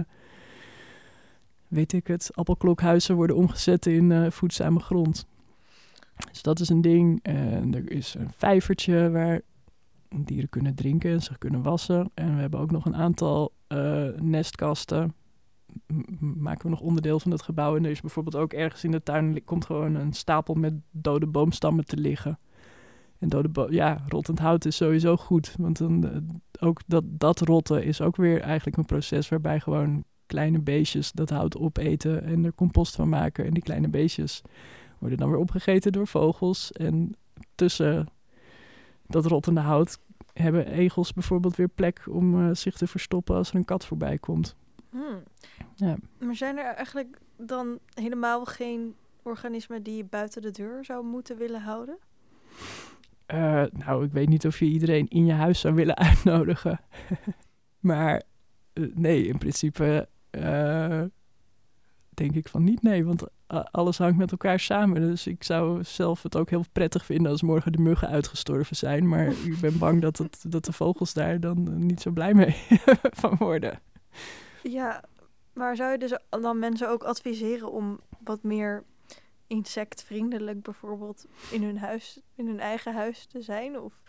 [1.68, 5.26] weet ik het, appelklokhuizen worden omgezet in voedzame grond.
[6.30, 7.18] Dus dat is een ding.
[7.22, 9.40] En er is een vijvertje waar
[10.16, 12.10] dieren kunnen drinken en zich kunnen wassen.
[12.14, 13.52] En we hebben ook nog een aantal
[14.16, 15.14] nestkasten.
[16.20, 17.76] Maken we nog onderdeel van het gebouw.
[17.76, 21.26] En er is bijvoorbeeld ook ergens in de tuin komt gewoon een stapel met dode
[21.26, 22.38] boomstammen te liggen.
[23.18, 25.54] En dode ja, rottend hout is sowieso goed.
[25.58, 26.18] Want dan, eh,
[26.60, 31.30] ook dat, dat rotten is ook weer eigenlijk een proces waarbij gewoon kleine beestjes dat
[31.30, 33.44] hout opeten en er compost van maken.
[33.44, 34.42] En die kleine beestjes
[34.98, 36.72] worden dan weer opgegeten door vogels.
[36.72, 37.16] En
[37.54, 38.06] tussen
[39.06, 39.98] dat rottende hout
[40.32, 44.18] hebben egels bijvoorbeeld weer plek om eh, zich te verstoppen als er een kat voorbij
[44.18, 44.56] komt.
[44.90, 45.22] Hmm.
[45.74, 45.96] Ja.
[46.18, 51.36] Maar zijn er eigenlijk dan helemaal geen organismen die je buiten de deur zou moeten
[51.36, 51.98] willen houden?
[53.26, 56.80] Eh, nou, ik weet niet of je iedereen in je huis zou willen uitnodigen.
[57.80, 58.22] maar
[58.72, 61.02] eh, nee, in principe eh,
[62.14, 63.22] denk ik van niet nee, want
[63.70, 65.00] alles hangt met elkaar samen.
[65.00, 69.08] Dus ik zou zelf het ook heel prettig vinden als morgen de muggen uitgestorven zijn.
[69.08, 72.56] Maar ik ben bang dat, het, dat de vogels daar dan niet zo blij mee
[73.22, 73.80] van worden.
[74.62, 75.04] Ja,
[75.52, 78.84] maar zou je dus dan mensen ook adviseren om wat meer
[79.46, 83.80] insectvriendelijk bijvoorbeeld in hun huis, in hun eigen huis te zijn?
[83.80, 84.02] Of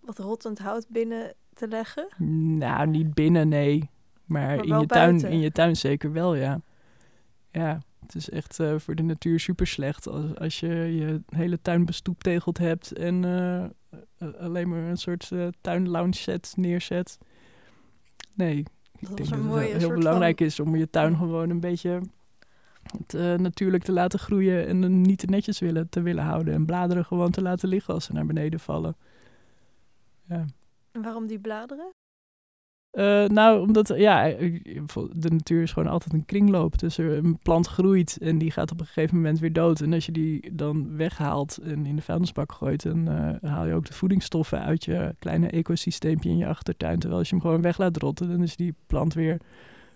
[0.00, 2.08] wat rottend hout binnen te leggen?
[2.58, 3.90] Nou, niet binnen, nee.
[4.24, 6.60] Maar, Maar in, je tuin, in je tuin zeker wel, ja.
[7.50, 11.60] Ja, het is echt eh, voor de natuur super slecht als, als je je hele
[11.62, 17.18] tuin bestoeptegeld hebt en eh, alleen maar een soort eh tuinlounge set neerzet.
[18.34, 18.64] Nee,
[19.00, 22.00] Dat was denk dat het heel, belangrijk is om je tuin gewoon een beetje
[23.06, 26.54] eh, natuurlijk te laten groeien en niet te netjes willen, te willen houden.
[26.54, 28.96] En bladeren gewoon te laten liggen als ze naar beneden vallen.
[30.28, 30.44] Ja.
[30.92, 31.90] En waarom die bladeren?
[32.90, 34.24] Eh, nou, omdat ja,
[35.12, 36.78] de natuur is gewoon altijd een kringloop.
[36.78, 39.80] Dus er, een plant groeit en die gaat op een gegeven moment weer dood.
[39.80, 43.74] En als je die dan weghaalt en in de vuilnisbak gooit, dan eh, haal je
[43.74, 46.98] ook de voedingsstoffen uit je kleine ecosysteempje in je achtertuin.
[46.98, 49.40] Terwijl als je hem gewoon weg laat rotten, dan is die plant weer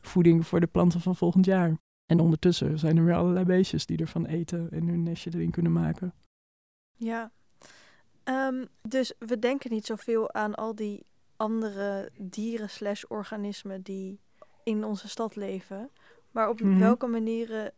[0.01, 1.77] voeding voor de planten van volgend jaar.
[2.07, 5.73] En ondertussen zijn er weer allerlei beestjes die ervan eten en hun nestje erin kunnen
[5.73, 6.13] maken.
[6.97, 7.31] Ja.
[8.25, 11.07] Ehm, dus we denken niet zoveel aan al die
[11.45, 14.19] andere dieren slash organismen die
[14.65, 15.91] in onze stad leven.
[16.31, 16.79] Maar op Mhm.
[16.79, 17.73] welke manieren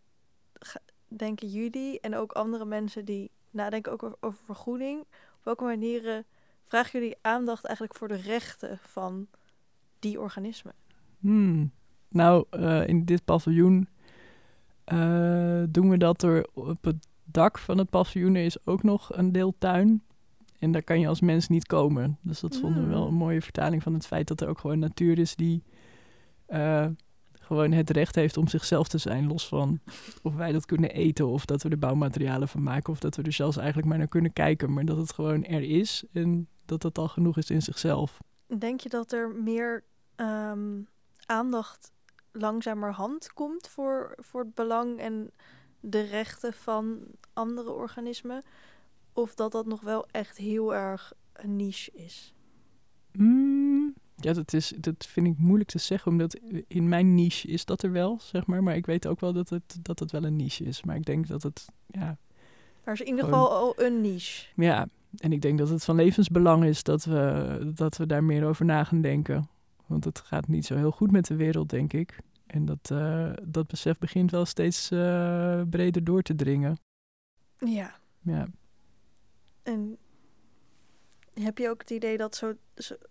[1.08, 6.24] denken jullie en ook andere mensen die nadenken ook over, over vergoeding, op welke manieren
[6.62, 9.26] vragen jullie aandacht eigenlijk voor de rechten van
[9.98, 10.74] die organismen?
[11.18, 11.70] Hmm.
[12.08, 13.88] Nou, eh, in dit paviljoen
[14.84, 19.16] eh, doen we dat door op het dak van het paviljoen er is ook nog
[19.16, 20.02] een deel tuin.
[20.58, 22.18] En daar kan je als mens niet komen.
[22.20, 23.08] Dus dat vonden we wel Hmm.
[23.08, 25.62] een mooie vertaling van het feit dat er ook gewoon natuur is die
[26.46, 26.86] eh,
[27.32, 29.26] gewoon het recht heeft om zichzelf te zijn.
[29.26, 29.80] Los van
[30.22, 33.22] of wij dat kunnen eten of dat we er bouwmaterialen van maken of dat we
[33.22, 34.72] er zelfs eigenlijk maar naar kunnen kijken.
[34.72, 38.18] Maar dat het gewoon er is en dat dat al genoeg is in zichzelf.
[38.58, 39.84] Denk je dat er meer
[40.16, 40.80] ehm,
[41.26, 41.92] aandacht
[42.32, 45.30] langzamerhand komt voor, voor het belang en
[45.80, 46.98] de rechten van
[47.32, 48.42] andere organismen?
[49.16, 52.34] Of dat dat nog wel echt heel erg een niche is?
[53.12, 56.38] Mm, ja, dat, is, dat vind ik moeilijk te zeggen, omdat
[56.68, 58.62] in mijn niche is dat er wel, zeg maar.
[58.62, 60.82] Maar ik weet ook wel dat het, dat het wel een niche is.
[60.82, 62.16] Maar ik denk dat het, ja,
[62.84, 64.46] Maar is in ieder geval al een niche.
[64.56, 64.88] ja.
[65.16, 68.64] En ik denk dat het van levensbelang is dat we, dat we daar meer over
[68.64, 69.48] na gaan denken.
[69.86, 72.18] Want het gaat niet zo heel goed met de wereld, denk ik.
[72.46, 76.78] En dat, eh, dat besef begint wel steeds eh, breder door te dringen.
[77.58, 77.96] Ja.
[78.20, 78.46] Ja.
[79.66, 79.96] En
[81.34, 82.54] heb je ook het idee dat zo,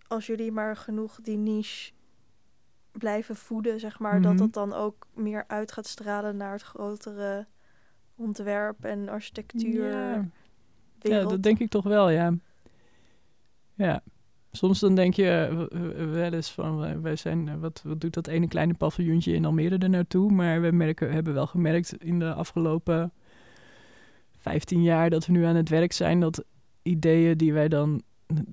[0.08, 1.92] als jullie maar genoeg die niche
[2.92, 4.22] blijven voeden, zeg maar.
[4.22, 4.40] Dat Mhm.
[4.40, 7.46] dat dan ook meer uit gaat stralen naar het grotere
[8.14, 9.90] ontwerp en architectuur.
[10.98, 11.22] Ja.
[11.22, 12.34] Dat denk ik toch wel, ja.
[13.74, 14.02] Ja.
[14.52, 18.14] Soms dan denk je eh, wel eens van, eh, wij zijn, eh, wat, wat doet
[18.14, 20.32] dat ene kleine paviljoentje in Almere er naartoe?
[20.32, 23.12] Maar we merken, hebben wel gemerkt in de afgelopen
[24.50, 26.44] 15 jaar dat we nu aan het werk zijn, dat
[26.82, 28.02] ideeën die wij dan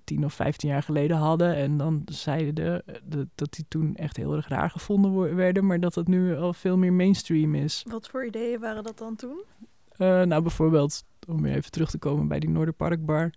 [0.03, 4.17] 10 of 15 jaar geleden hadden en dan zeiden de, de- dat die toen echt
[4.17, 7.85] heel erg raar gevonden werden, maar dat het nu al veel meer mainstream is.
[7.89, 9.43] Wat voor ideeën waren dat dan toen?
[9.89, 13.29] Eh, nou, bijvoorbeeld, om weer even terug te komen bij die Noorderparkbar.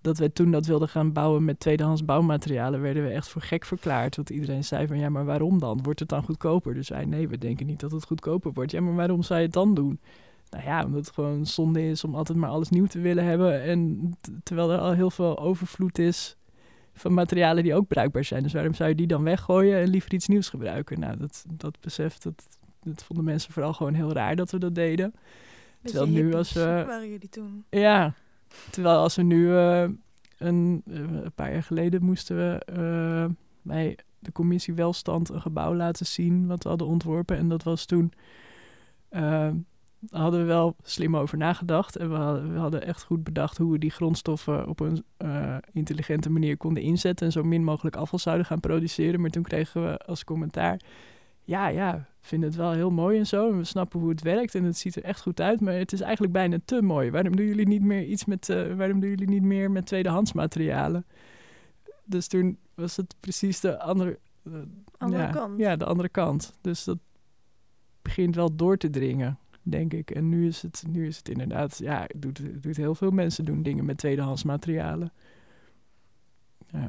[0.00, 3.64] Dat wij toen dat wilden gaan bouwen met tweedehands bouwmaterialen, werden we echt voor gek
[3.64, 4.16] verklaard.
[4.16, 5.82] Want iedereen zei van, ja, maar waarom dan?
[5.82, 6.74] Wordt het dan goedkoper?
[6.74, 8.70] Dus wij, nee, we denken niet dat het goedkoper wordt.
[8.70, 10.00] Ja, maar waarom zou je het dan doen?
[10.50, 13.62] Nou ja, omdat het gewoon zonde is om altijd maar alles nieuw te willen hebben.
[13.62, 14.10] En
[14.42, 16.36] terwijl er al heel veel overvloed is
[16.92, 18.42] van materialen die ook bruikbaar zijn.
[18.42, 21.00] Dus waarom zou je die dan weggooien en liever iets nieuws gebruiken?
[21.00, 22.46] Nou, dat, dat besef, dat,
[22.82, 25.14] dat vonden mensen vooral gewoon heel raar dat we dat deden.
[25.80, 27.64] Beetje Terwijl nu als we- waren jullie toen?
[27.70, 28.14] Ja,
[28.70, 29.88] terwijl als we nu eh,
[30.38, 33.24] een, eh, een paar jaar geleden moesten we eh,
[33.62, 37.36] bij de commissie Welstand een gebouw laten zien wat we hadden ontworpen.
[37.36, 38.12] En dat was toen,
[40.10, 41.96] hadden we wel slim over nagedacht.
[41.96, 45.56] En we hadden, we hadden echt goed bedacht hoe we die grondstoffen op een eh,
[45.72, 47.26] intelligente manier konden inzetten.
[47.26, 49.20] En zo min mogelijk afval zouden gaan produceren.
[49.20, 50.80] Maar toen kregen we als commentaar,
[51.44, 53.50] ja, ja, we vinden het wel heel mooi en zo.
[53.50, 55.60] En we snappen hoe het werkt en het ziet er echt goed uit.
[55.60, 57.10] Maar het is eigenlijk bijna te mooi.
[57.10, 60.32] Waarom doen jullie niet meer iets met, eh, waarom doen jullie niet meer met tweedehands
[60.32, 61.06] materialen?
[62.04, 64.52] Dus toen was het precies de andere, eh,
[64.98, 65.58] Andere ja, kant.
[65.58, 66.52] Ja, de andere kant.
[66.60, 66.98] Dus dat
[68.02, 69.38] begint wel door te dringen,
[69.68, 70.10] denk ik.
[70.10, 73.10] En nu is het, nu is het inderdaad, ja, het doet, het doet heel veel
[73.10, 75.12] mensen doen dingen met tweedehands materialen.
[76.70, 76.88] Ja,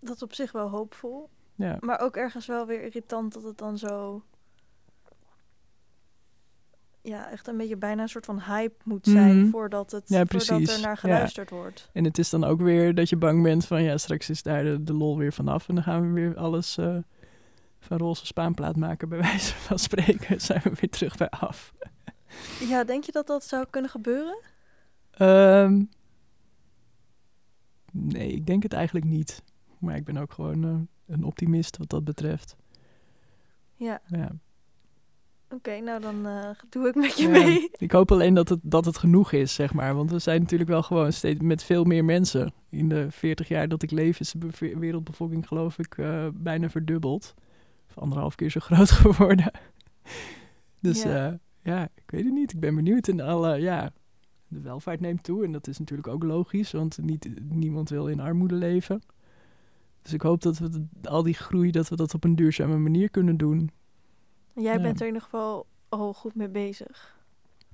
[0.00, 1.28] Dat is op zich wel hoopvol.
[1.54, 1.76] ja.
[1.80, 4.22] Maar ook ergens wel weer irritant dat het dan zo...
[7.02, 9.50] Ja, echt een beetje bijna een soort van hype moet zijn Mhm.
[9.50, 10.94] voordat, het, Ja, voordat er naar Ja.
[10.94, 11.90] geluisterd wordt.
[11.92, 14.64] En het is dan ook weer dat je bang bent van, ja, straks is daar
[14.64, 15.68] de, de lol weer vanaf.
[15.68, 16.96] En dan gaan we weer alles eh,
[17.84, 20.40] van roze spaanplaat maken, bij wijze van spreken.
[20.40, 21.74] zijn we weer terug bij af.
[22.68, 24.38] Ja, denk je dat dat zou kunnen gebeuren?
[25.10, 25.82] Ehm,
[27.92, 29.42] nee, ik denk het eigenlijk niet.
[29.78, 32.56] Maar ik ben ook gewoon eh, een optimist wat dat betreft.
[33.76, 34.30] Ja, Ja.
[35.50, 37.68] oké, nou dan eh, doe ik met je Ja, mee.
[37.72, 39.94] Ik hoop alleen dat het, dat het genoeg is, zeg maar.
[39.94, 42.52] Want we zijn natuurlijk wel gewoon steeds met veel meer mensen.
[42.68, 46.70] In de 40 jaar dat ik leef is de bev- wereldbevolking geloof ik eh, bijna
[46.70, 47.34] verdubbeld.
[47.96, 49.50] Of anderhalf keer zo groot geworden.
[50.80, 51.10] Dus Ja.
[51.16, 51.38] ja.
[51.62, 52.52] ja, ik weet het niet.
[52.52, 53.08] Ik ben benieuwd.
[53.08, 53.92] En alle, ja,
[54.48, 55.44] de welvaart neemt toe.
[55.44, 59.02] En dat is natuurlijk ook logisch, want niet, niemand wil in armoede leven.
[60.02, 63.10] Dus ik hoop dat we al die groei, dat we dat op een duurzame manier
[63.10, 63.70] kunnen doen.
[64.54, 64.80] Jij Ja.
[64.80, 67.12] bent er in ieder geval al goed mee bezig.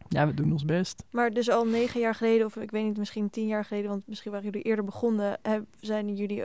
[0.08, 1.04] Ja, we doen ons best.
[1.10, 4.06] Maar dus al negen jaar geleden, of ik weet niet, misschien tien jaar geleden, want
[4.06, 5.38] misschien waren jullie eerder begonnen,
[5.80, 6.44] zijn jullie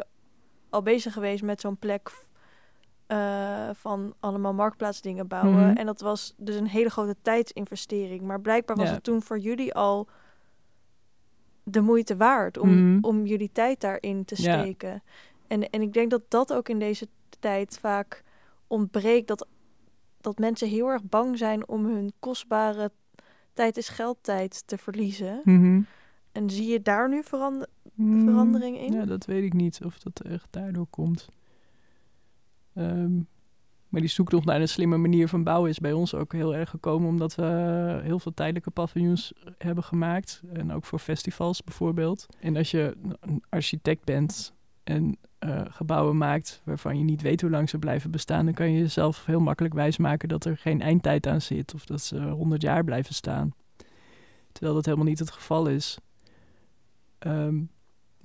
[0.70, 2.12] al bezig geweest met zo'n plek
[3.08, 5.68] eh, van allemaal marktplaatsdingen bouwen.
[5.68, 5.78] Mhm.
[5.78, 8.22] En dat was dus een hele grote tijdsinvestering.
[8.22, 8.94] Maar blijkbaar was Ja.
[8.94, 10.08] het toen voor jullie al
[11.64, 13.04] de moeite waard om, Mhm.
[13.04, 14.60] om jullie tijd daarin te Ja.
[14.60, 15.04] steken.
[15.48, 17.08] En, en ik denk dat dat ook in deze
[17.40, 18.24] tijd vaak
[18.68, 19.28] ontbreekt.
[19.28, 19.48] Dat,
[20.22, 22.92] dat mensen heel erg bang zijn om hun kostbare
[23.54, 25.42] tijd is geldtijd te verliezen.
[25.44, 25.82] Mhm.
[26.32, 28.92] En zie je daar nu verander verandering in?
[28.94, 31.30] Ja, dat weet ik niet of dat echt daardoor komt.
[32.76, 33.16] Ehm,
[33.90, 36.70] maar die zoektocht naar een slimme manier van bouwen is bij ons ook heel erg
[36.70, 40.42] gekomen omdat we heel veel tijdelijke paviljoens hebben gemaakt.
[40.54, 42.26] En ook voor festivals bijvoorbeeld.
[42.40, 44.54] En als je een architect bent
[44.84, 48.72] en eh, gebouwen maakt waarvan je niet weet hoe lang ze blijven bestaan, dan kan
[48.72, 52.62] je jezelf heel makkelijk wijsmaken dat er geen eindtijd aan zit of dat ze 100
[52.62, 53.54] jaar blijven staan.
[54.52, 55.98] Terwijl dat helemaal niet het geval is.
[57.18, 57.62] Ehm,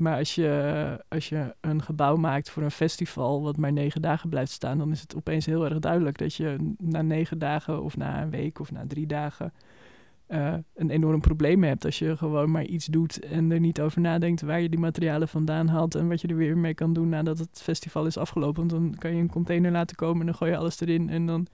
[0.00, 4.28] maar als je, als je een gebouw maakt voor een festival wat maar negen dagen
[4.28, 7.96] blijft staan, dan is het opeens heel erg duidelijk dat je na negen dagen of
[7.96, 9.52] na een week of na drie dagen
[10.26, 11.84] eh, een enorm probleem hebt.
[11.84, 15.28] Als je gewoon maar iets doet en er niet over nadenkt waar je die materialen
[15.28, 18.68] vandaan haalt en wat je er weer mee kan doen nadat het festival is afgelopen.
[18.68, 21.26] Want dan kan je een container laten komen en dan gooi je alles erin en
[21.26, 21.46] dan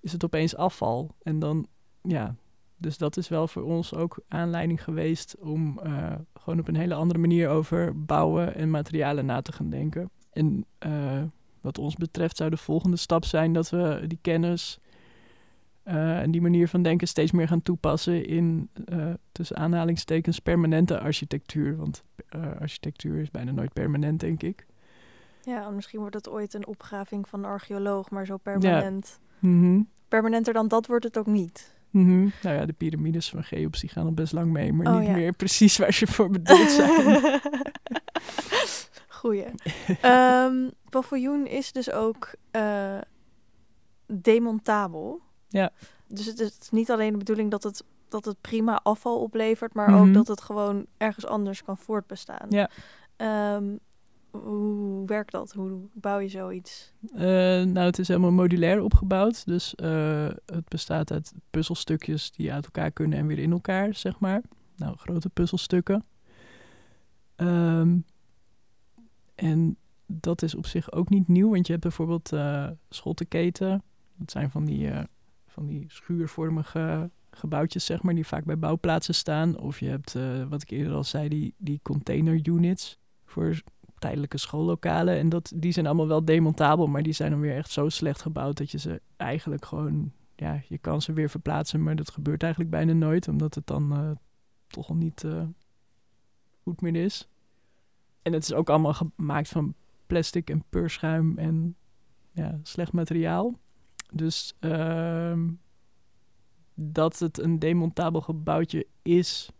[0.00, 1.14] is het opeens afval.
[1.22, 1.66] En dan,
[2.02, 2.34] ja,
[2.78, 6.94] dus dat is wel voor ons ook aanleiding geweest om eh, gewoon op een hele
[6.94, 10.10] andere manier over bouwen en materialen na te gaan denken.
[10.32, 11.22] En eh,
[11.60, 14.78] wat ons betreft zou de volgende stap zijn dat we die kennis
[15.82, 18.70] eh, en die manier van denken steeds meer gaan toepassen in
[19.32, 21.76] tussen aanhalingstekens permanente architectuur.
[21.76, 22.04] Want
[22.58, 24.66] architectuur is bijna nooit permanent, denk ik.
[25.42, 29.20] Ja, misschien wordt het ooit een opgraving van een archeoloog, maar zo permanent.
[29.38, 29.82] Mhm.
[30.08, 31.77] Permanenter dan dat wordt het ook niet.
[31.90, 32.28] Mhm.
[32.42, 35.08] Nou ja, de piramides van Cheops die gaan al best lang mee, maar Oh, niet
[35.08, 35.14] ja.
[35.14, 37.20] meer precies waar ze voor bedoeld zijn.
[39.08, 39.44] Goeie.
[40.00, 40.54] Ehm
[40.90, 42.98] paviljoen is dus ook eh,
[44.06, 45.20] demontabel.
[45.48, 45.70] Ja.
[46.06, 49.94] Dus het is niet alleen de bedoeling dat het, dat het prima afval oplevert, maar
[49.98, 50.12] ook Mhm.
[50.12, 52.46] dat het gewoon ergens anders kan voortbestaan.
[52.48, 52.70] Ja.
[53.16, 53.76] Ehm,
[54.44, 55.52] hoe werkt dat?
[55.52, 56.92] Hoe bouw je zoiets?
[57.12, 57.20] Eh,
[57.62, 59.46] nou, het is helemaal modulair opgebouwd.
[59.46, 64.18] Dus eh, het bestaat uit puzzelstukjes die uit elkaar kunnen en weer in elkaar, zeg
[64.18, 64.42] maar.
[64.76, 66.04] Nou, grote puzzelstukken.
[67.36, 67.98] Ehm,
[69.34, 69.76] en
[70.06, 73.82] dat is op zich ook niet nieuw, want je hebt bijvoorbeeld eh schottenketen.
[74.16, 74.90] Dat zijn van die,
[75.46, 79.58] van die schuurvormige gebouwtjes, zeg maar, die vaak bij bouwplaatsen staan.
[79.58, 80.16] Of je hebt,
[80.48, 83.62] wat ik eerder al zei, die, die container units voor
[83.98, 85.16] tijdelijke schoollokalen.
[85.16, 88.22] En dat, die zijn allemaal wel demontabel, maar die zijn dan weer echt zo slecht
[88.22, 92.42] gebouwd dat je ze eigenlijk gewoon, ja, je kan ze weer verplaatsen, maar dat gebeurt
[92.42, 94.10] eigenlijk bijna nooit, omdat het dan eh,
[94.66, 95.42] toch al niet eh,
[96.62, 97.28] goed meer is.
[98.22, 99.74] En het is ook allemaal gemaakt van
[100.06, 101.76] plastic en peurschuim en
[102.32, 103.58] ja, slecht materiaal.
[104.12, 105.48] Dus ehm,
[106.74, 109.50] dat het een demontabel gebouwtje is,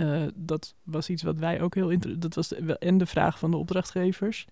[0.00, 1.98] eh, dat was iets wat wij ook heel.
[2.18, 4.46] Dat was en de vraag van de opdrachtgevers.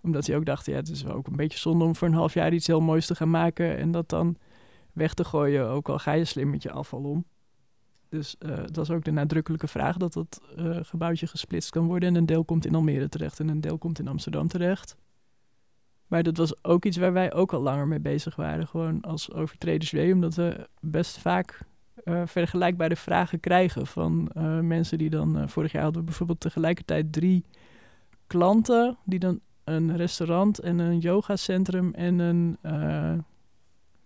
[0.00, 2.14] Omdat die ook dachten, ja, het is wel ook een beetje zonde om voor een
[2.14, 3.76] half jaar iets heel moois te gaan maken.
[3.76, 4.36] En dat dan
[4.92, 7.24] weg te gooien, ook al ga je slim met je afval om.
[8.08, 12.08] Dus eh dat was ook de nadrukkelijke vraag dat dat eh, gebouwtje gesplitst kan worden.
[12.08, 14.96] En een deel komt in Almere terecht en een deel komt in Amsterdam terecht.
[16.06, 18.66] Maar dat was ook iets waar wij ook al langer mee bezig waren.
[18.66, 21.60] Gewoon als overtrederswee, omdat we best vaak
[22.04, 25.38] eh, vergelijkbare vragen krijgen van eh, mensen die dan...
[25.38, 27.44] eh, vorig jaar hadden we bijvoorbeeld tegelijkertijd drie
[28.26, 28.96] klanten...
[29.04, 32.58] die dan een restaurant en een yogacentrum en een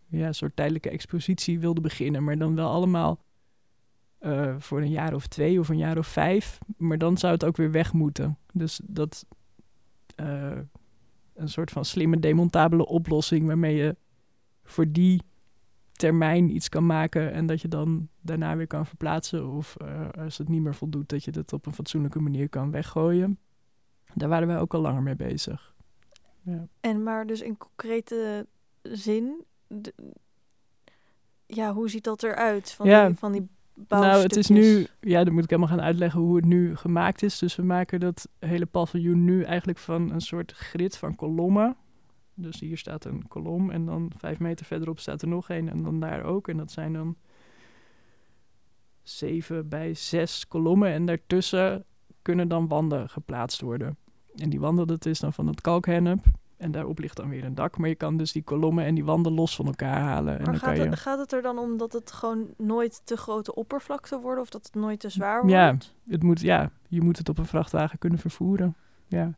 [0.08, 2.24] ja, soort tijdelijke expositie wilden beginnen.
[2.24, 3.22] Maar dan wel allemaal
[4.58, 6.58] voor een jaar of twee of een jaar of vijf.
[6.76, 8.38] Maar dan zou het ook weer weg moeten.
[8.52, 9.26] Dus dat
[11.34, 13.96] een soort van slimme demontabele oplossing waarmee je
[14.62, 15.22] voor die
[15.96, 19.48] termijn iets kan maken en dat je dan daarna weer kan verplaatsen.
[19.48, 22.70] Of eh, als het niet meer voldoet, dat je het op een fatsoenlijke manier kan
[22.70, 23.38] weggooien.
[24.14, 25.74] Daar waren wij ook al langer mee bezig.
[26.42, 26.66] Ja.
[26.80, 28.46] En maar dus in concrete
[28.82, 29.44] zin,
[31.46, 33.06] ja, hoe ziet dat eruit van Ja.
[33.06, 33.48] die, van die
[33.88, 37.22] Nou, het is nu, ja, dan moet ik helemaal gaan uitleggen hoe het nu gemaakt
[37.22, 37.38] is.
[37.38, 41.76] Dus we maken dat hele paviljoen nu eigenlijk van een soort grid van kolommen.
[42.34, 45.82] Dus hier staat een kolom en dan vijf meter verderop staat er nog een en
[45.82, 46.48] dan daar ook.
[46.48, 47.16] En dat zijn dan
[49.02, 51.84] zeven bij zes kolommen en daartussen
[52.22, 53.96] kunnen dan wanden geplaatst worden.
[54.34, 56.24] En die wanden, dat is dan van het kalkhennep.
[56.56, 57.78] En daarop ligt dan weer een dak.
[57.78, 60.32] Maar je kan dus die kolommen en die wanden los van elkaar halen.
[60.32, 60.90] En Maar dan gaat kan je...
[60.90, 64.48] het, gaat het er dan om dat het gewoon nooit te grote oppervlakte wordt of
[64.50, 65.52] dat het nooit te zwaar wordt?
[65.52, 65.76] Ja.
[66.06, 68.76] Het moet, ja, je moet het op een vrachtwagen kunnen vervoeren.
[69.06, 69.36] Ja.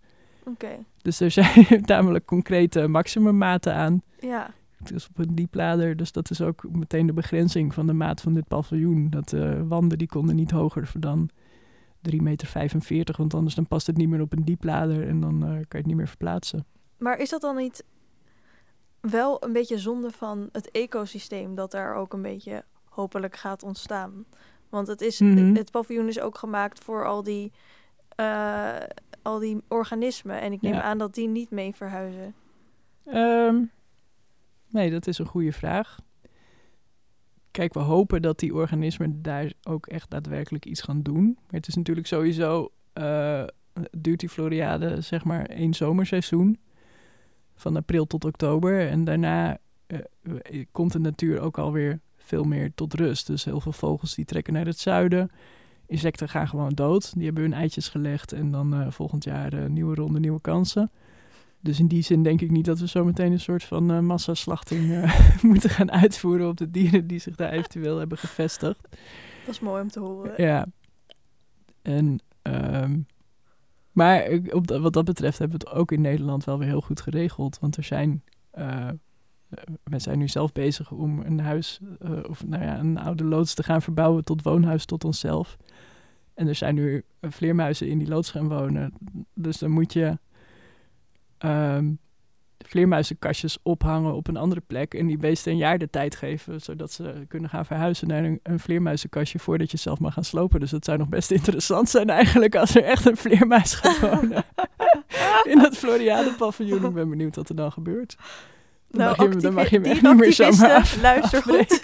[0.49, 4.03] Oké, Dus er zijn tamelijk concrete maximummaten aan.
[4.21, 4.51] ja.
[4.85, 5.97] Dus op een dieplader.
[5.97, 9.11] Dus dat is ook meteen de begrenzing van de maat van dit paviljoen.
[9.11, 11.31] Dat de wanden die konden niet hoger dan
[12.11, 12.19] 3,45
[12.89, 13.15] meter.
[13.19, 15.09] Want anders dan past het niet meer op een dieplader.
[15.09, 16.65] En dan eh, kan je het niet meer verplaatsen.
[16.99, 17.85] Maar is dat dan niet
[19.01, 24.25] wel een beetje zonde van het ecosysteem dat daar ook een beetje hopelijk gaat ontstaan?
[24.69, 25.55] Want het, is, Mhm.
[25.55, 27.53] het paviljoen is ook gemaakt voor al die,
[28.09, 28.75] eh,
[29.27, 30.41] al die organismen.
[30.41, 30.83] En ik neem Ja.
[30.83, 32.35] aan dat die niet mee verhuizen.
[33.05, 33.63] Ehm,
[34.69, 35.99] nee, dat is een goede vraag.
[37.51, 41.25] Kijk, we hopen dat die organismen daar ook echt daadwerkelijk iets gaan doen.
[41.25, 43.45] Maar het is natuurlijk sowieso, eh,
[43.91, 46.59] duurt die Floriade zeg maar één zomerseizoen.
[47.55, 48.89] Van april tot oktober.
[48.89, 53.27] En daarna eh, komt de natuur ook alweer veel meer tot rust.
[53.27, 55.31] Dus heel veel vogels die trekken naar het zuiden.
[55.87, 57.13] Insecten gaan gewoon dood.
[57.15, 58.33] Die hebben hun eitjes gelegd.
[58.33, 60.91] En dan eh, volgend jaar eh, nieuwe ronde, nieuwe kansen.
[61.61, 65.11] Dus in die zin denk ik niet dat we zometeen een soort van eh, massaslachting
[65.43, 68.81] moeten gaan uitvoeren op de dieren die zich daar eventueel hebben gevestigd.
[69.47, 70.43] Dat is mooi om te horen.
[70.43, 70.67] Ja.
[71.83, 72.99] En, ehm,
[73.93, 76.81] maar op dat- wat dat betreft hebben we het ook in Nederland wel weer heel
[76.81, 77.59] goed geregeld.
[77.59, 78.23] Want er zijn,
[79.49, 83.25] eh, we zijn nu zelf bezig om een huis, eh, of nou ja, een oude
[83.25, 85.57] loods te gaan verbouwen tot woonhuis tot onszelf.
[86.35, 88.93] En er zijn nu eh, vleermuizen in die loods gaan wonen.
[89.35, 90.19] Dus dan moet je
[91.39, 91.93] ehm,
[92.59, 94.95] vleermuizenkastjes ophangen op een andere plek.
[94.95, 98.41] En die beesten een jaar de tijd geven, zodat ze kunnen gaan verhuizen naar een,
[98.43, 100.61] een vleermuizenkastje voordat je zelf mag gaan slopen.
[100.61, 104.45] Dus dat zou nog best interessant zijn eigenlijk als er echt een vleermuis gaat wonen.
[105.53, 106.85] in dat Floriade paviljoen.
[106.85, 108.17] Ik ben benieuwd wat er dan gebeurt.
[108.89, 111.81] Dan Nou, mag je, dan mag je me echt niet meer af- luister goed.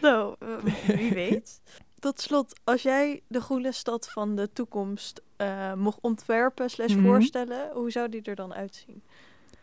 [0.00, 1.60] nou, eh, wie weet.
[1.98, 7.04] Tot slot, als jij de groene stad van de toekomst eh, mocht ontwerpen slash Mhm.
[7.04, 9.02] voorstellen, hoe zou die er dan uitzien?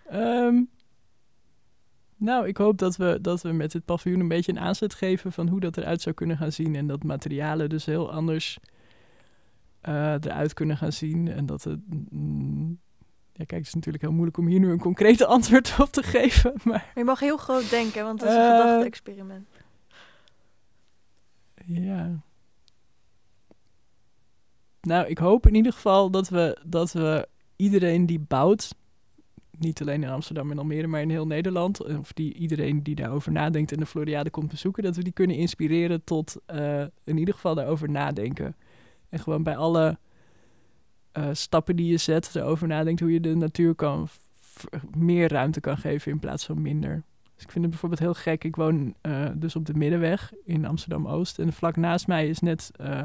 [0.07, 0.61] Ehm,
[2.17, 5.31] nou, ik hoop dat we, dat we met dit paviljoen een beetje een aanzet geven
[5.31, 6.75] van hoe dat eruit zou kunnen gaan zien.
[6.75, 8.59] En dat materialen dus heel anders
[9.81, 11.27] eh, eruit kunnen gaan zien.
[11.27, 11.79] En dat het.
[12.09, 12.79] mm,
[13.33, 16.03] ja, kijk, het is natuurlijk heel moeilijk om hier nu een concrete antwoord op te
[16.03, 16.53] geven.
[16.63, 19.47] Maar je mag heel groot denken, want het is een Eh, gedachte-experiment.
[21.65, 22.21] ja.
[24.81, 28.75] Nou, ik hoop in ieder geval dat we, dat we iedereen die bouwt,
[29.57, 33.31] niet alleen in Amsterdam en Almere, maar in heel Nederland, of die, iedereen die daarover
[33.31, 37.33] nadenkt en de Floriade komt bezoeken, dat we die kunnen inspireren tot eh, in ieder
[37.33, 38.55] geval daarover nadenken.
[39.09, 39.97] En gewoon bij alle
[41.11, 44.07] eh, stappen die je zet, erover nadenkt hoe je de natuur kan
[44.97, 47.03] meer ruimte kan geven in plaats van minder.
[47.35, 48.43] Dus ik vind het bijvoorbeeld heel gek.
[48.43, 51.39] Ik woon eh, dus op de Middenweg in Amsterdam-Oost.
[51.39, 53.03] En vlak naast mij is net eh,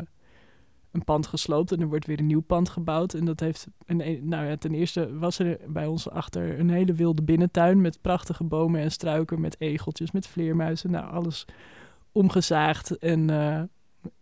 [0.91, 3.15] een pand gesloopt en er wordt weer een nieuw pand gebouwd.
[3.15, 6.71] En dat heeft, een, een- nou ja, ten eerste was er bij ons achter een
[6.71, 10.91] hele wilde binnentuin met prachtige bomen en struiken, met egeltjes, met vleermuizen.
[10.91, 11.45] Nou, alles
[12.13, 13.31] omgezaagd en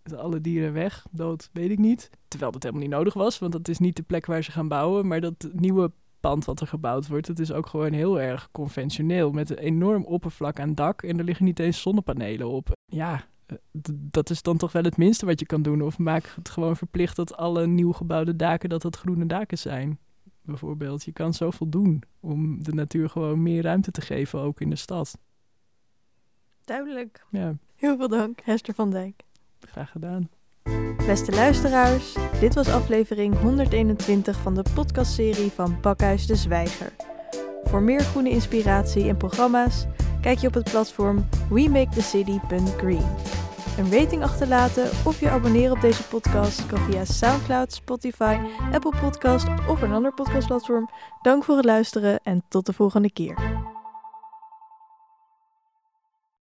[0.17, 2.11] alle dieren weg, dood, weet ik niet.
[2.29, 4.69] Terwijl dat helemaal niet nodig was, want dat is niet de plek waar ze gaan
[4.69, 5.07] bouwen.
[5.07, 9.31] Maar dat nieuwe pand wat er gebouwd wordt, dat is ook gewoon heel erg conventioneel.
[9.33, 12.71] Met een enorm oppervlak aan dak en er liggen niet eens zonnepanelen op.
[12.85, 13.57] Ja, eh,
[13.93, 15.83] dat is dan toch wel het minste wat je kan doen.
[15.83, 19.99] Of maak het gewoon verplicht dat alle nieuw gebouwde daken, dat dat groene daken zijn.
[20.43, 24.71] Bijvoorbeeld, je kan zoveel doen om de natuur gewoon meer ruimte te geven, ook in
[24.71, 25.19] de stad.
[26.65, 27.27] Duidelijk.
[27.31, 29.23] Ja, Heel veel dank, Hester van Dijk.
[29.71, 30.29] Graag gedaan.
[31.07, 36.93] Beste luisteraars, dit was aflevering 121 van de podcastserie van Pakhuis de Zwijger.
[37.65, 39.87] Voor meer groene inspiratie en programma's
[40.21, 43.07] kijk je op het platform wemakethecity.green.
[43.79, 48.39] Een rating achterlaten of je abonneren op deze podcast kan via SoundCloud, Spotify,
[48.73, 50.89] Apple Podcast of een ander podcastplatform.
[51.23, 53.35] Dank voor het luisteren en tot de volgende keer.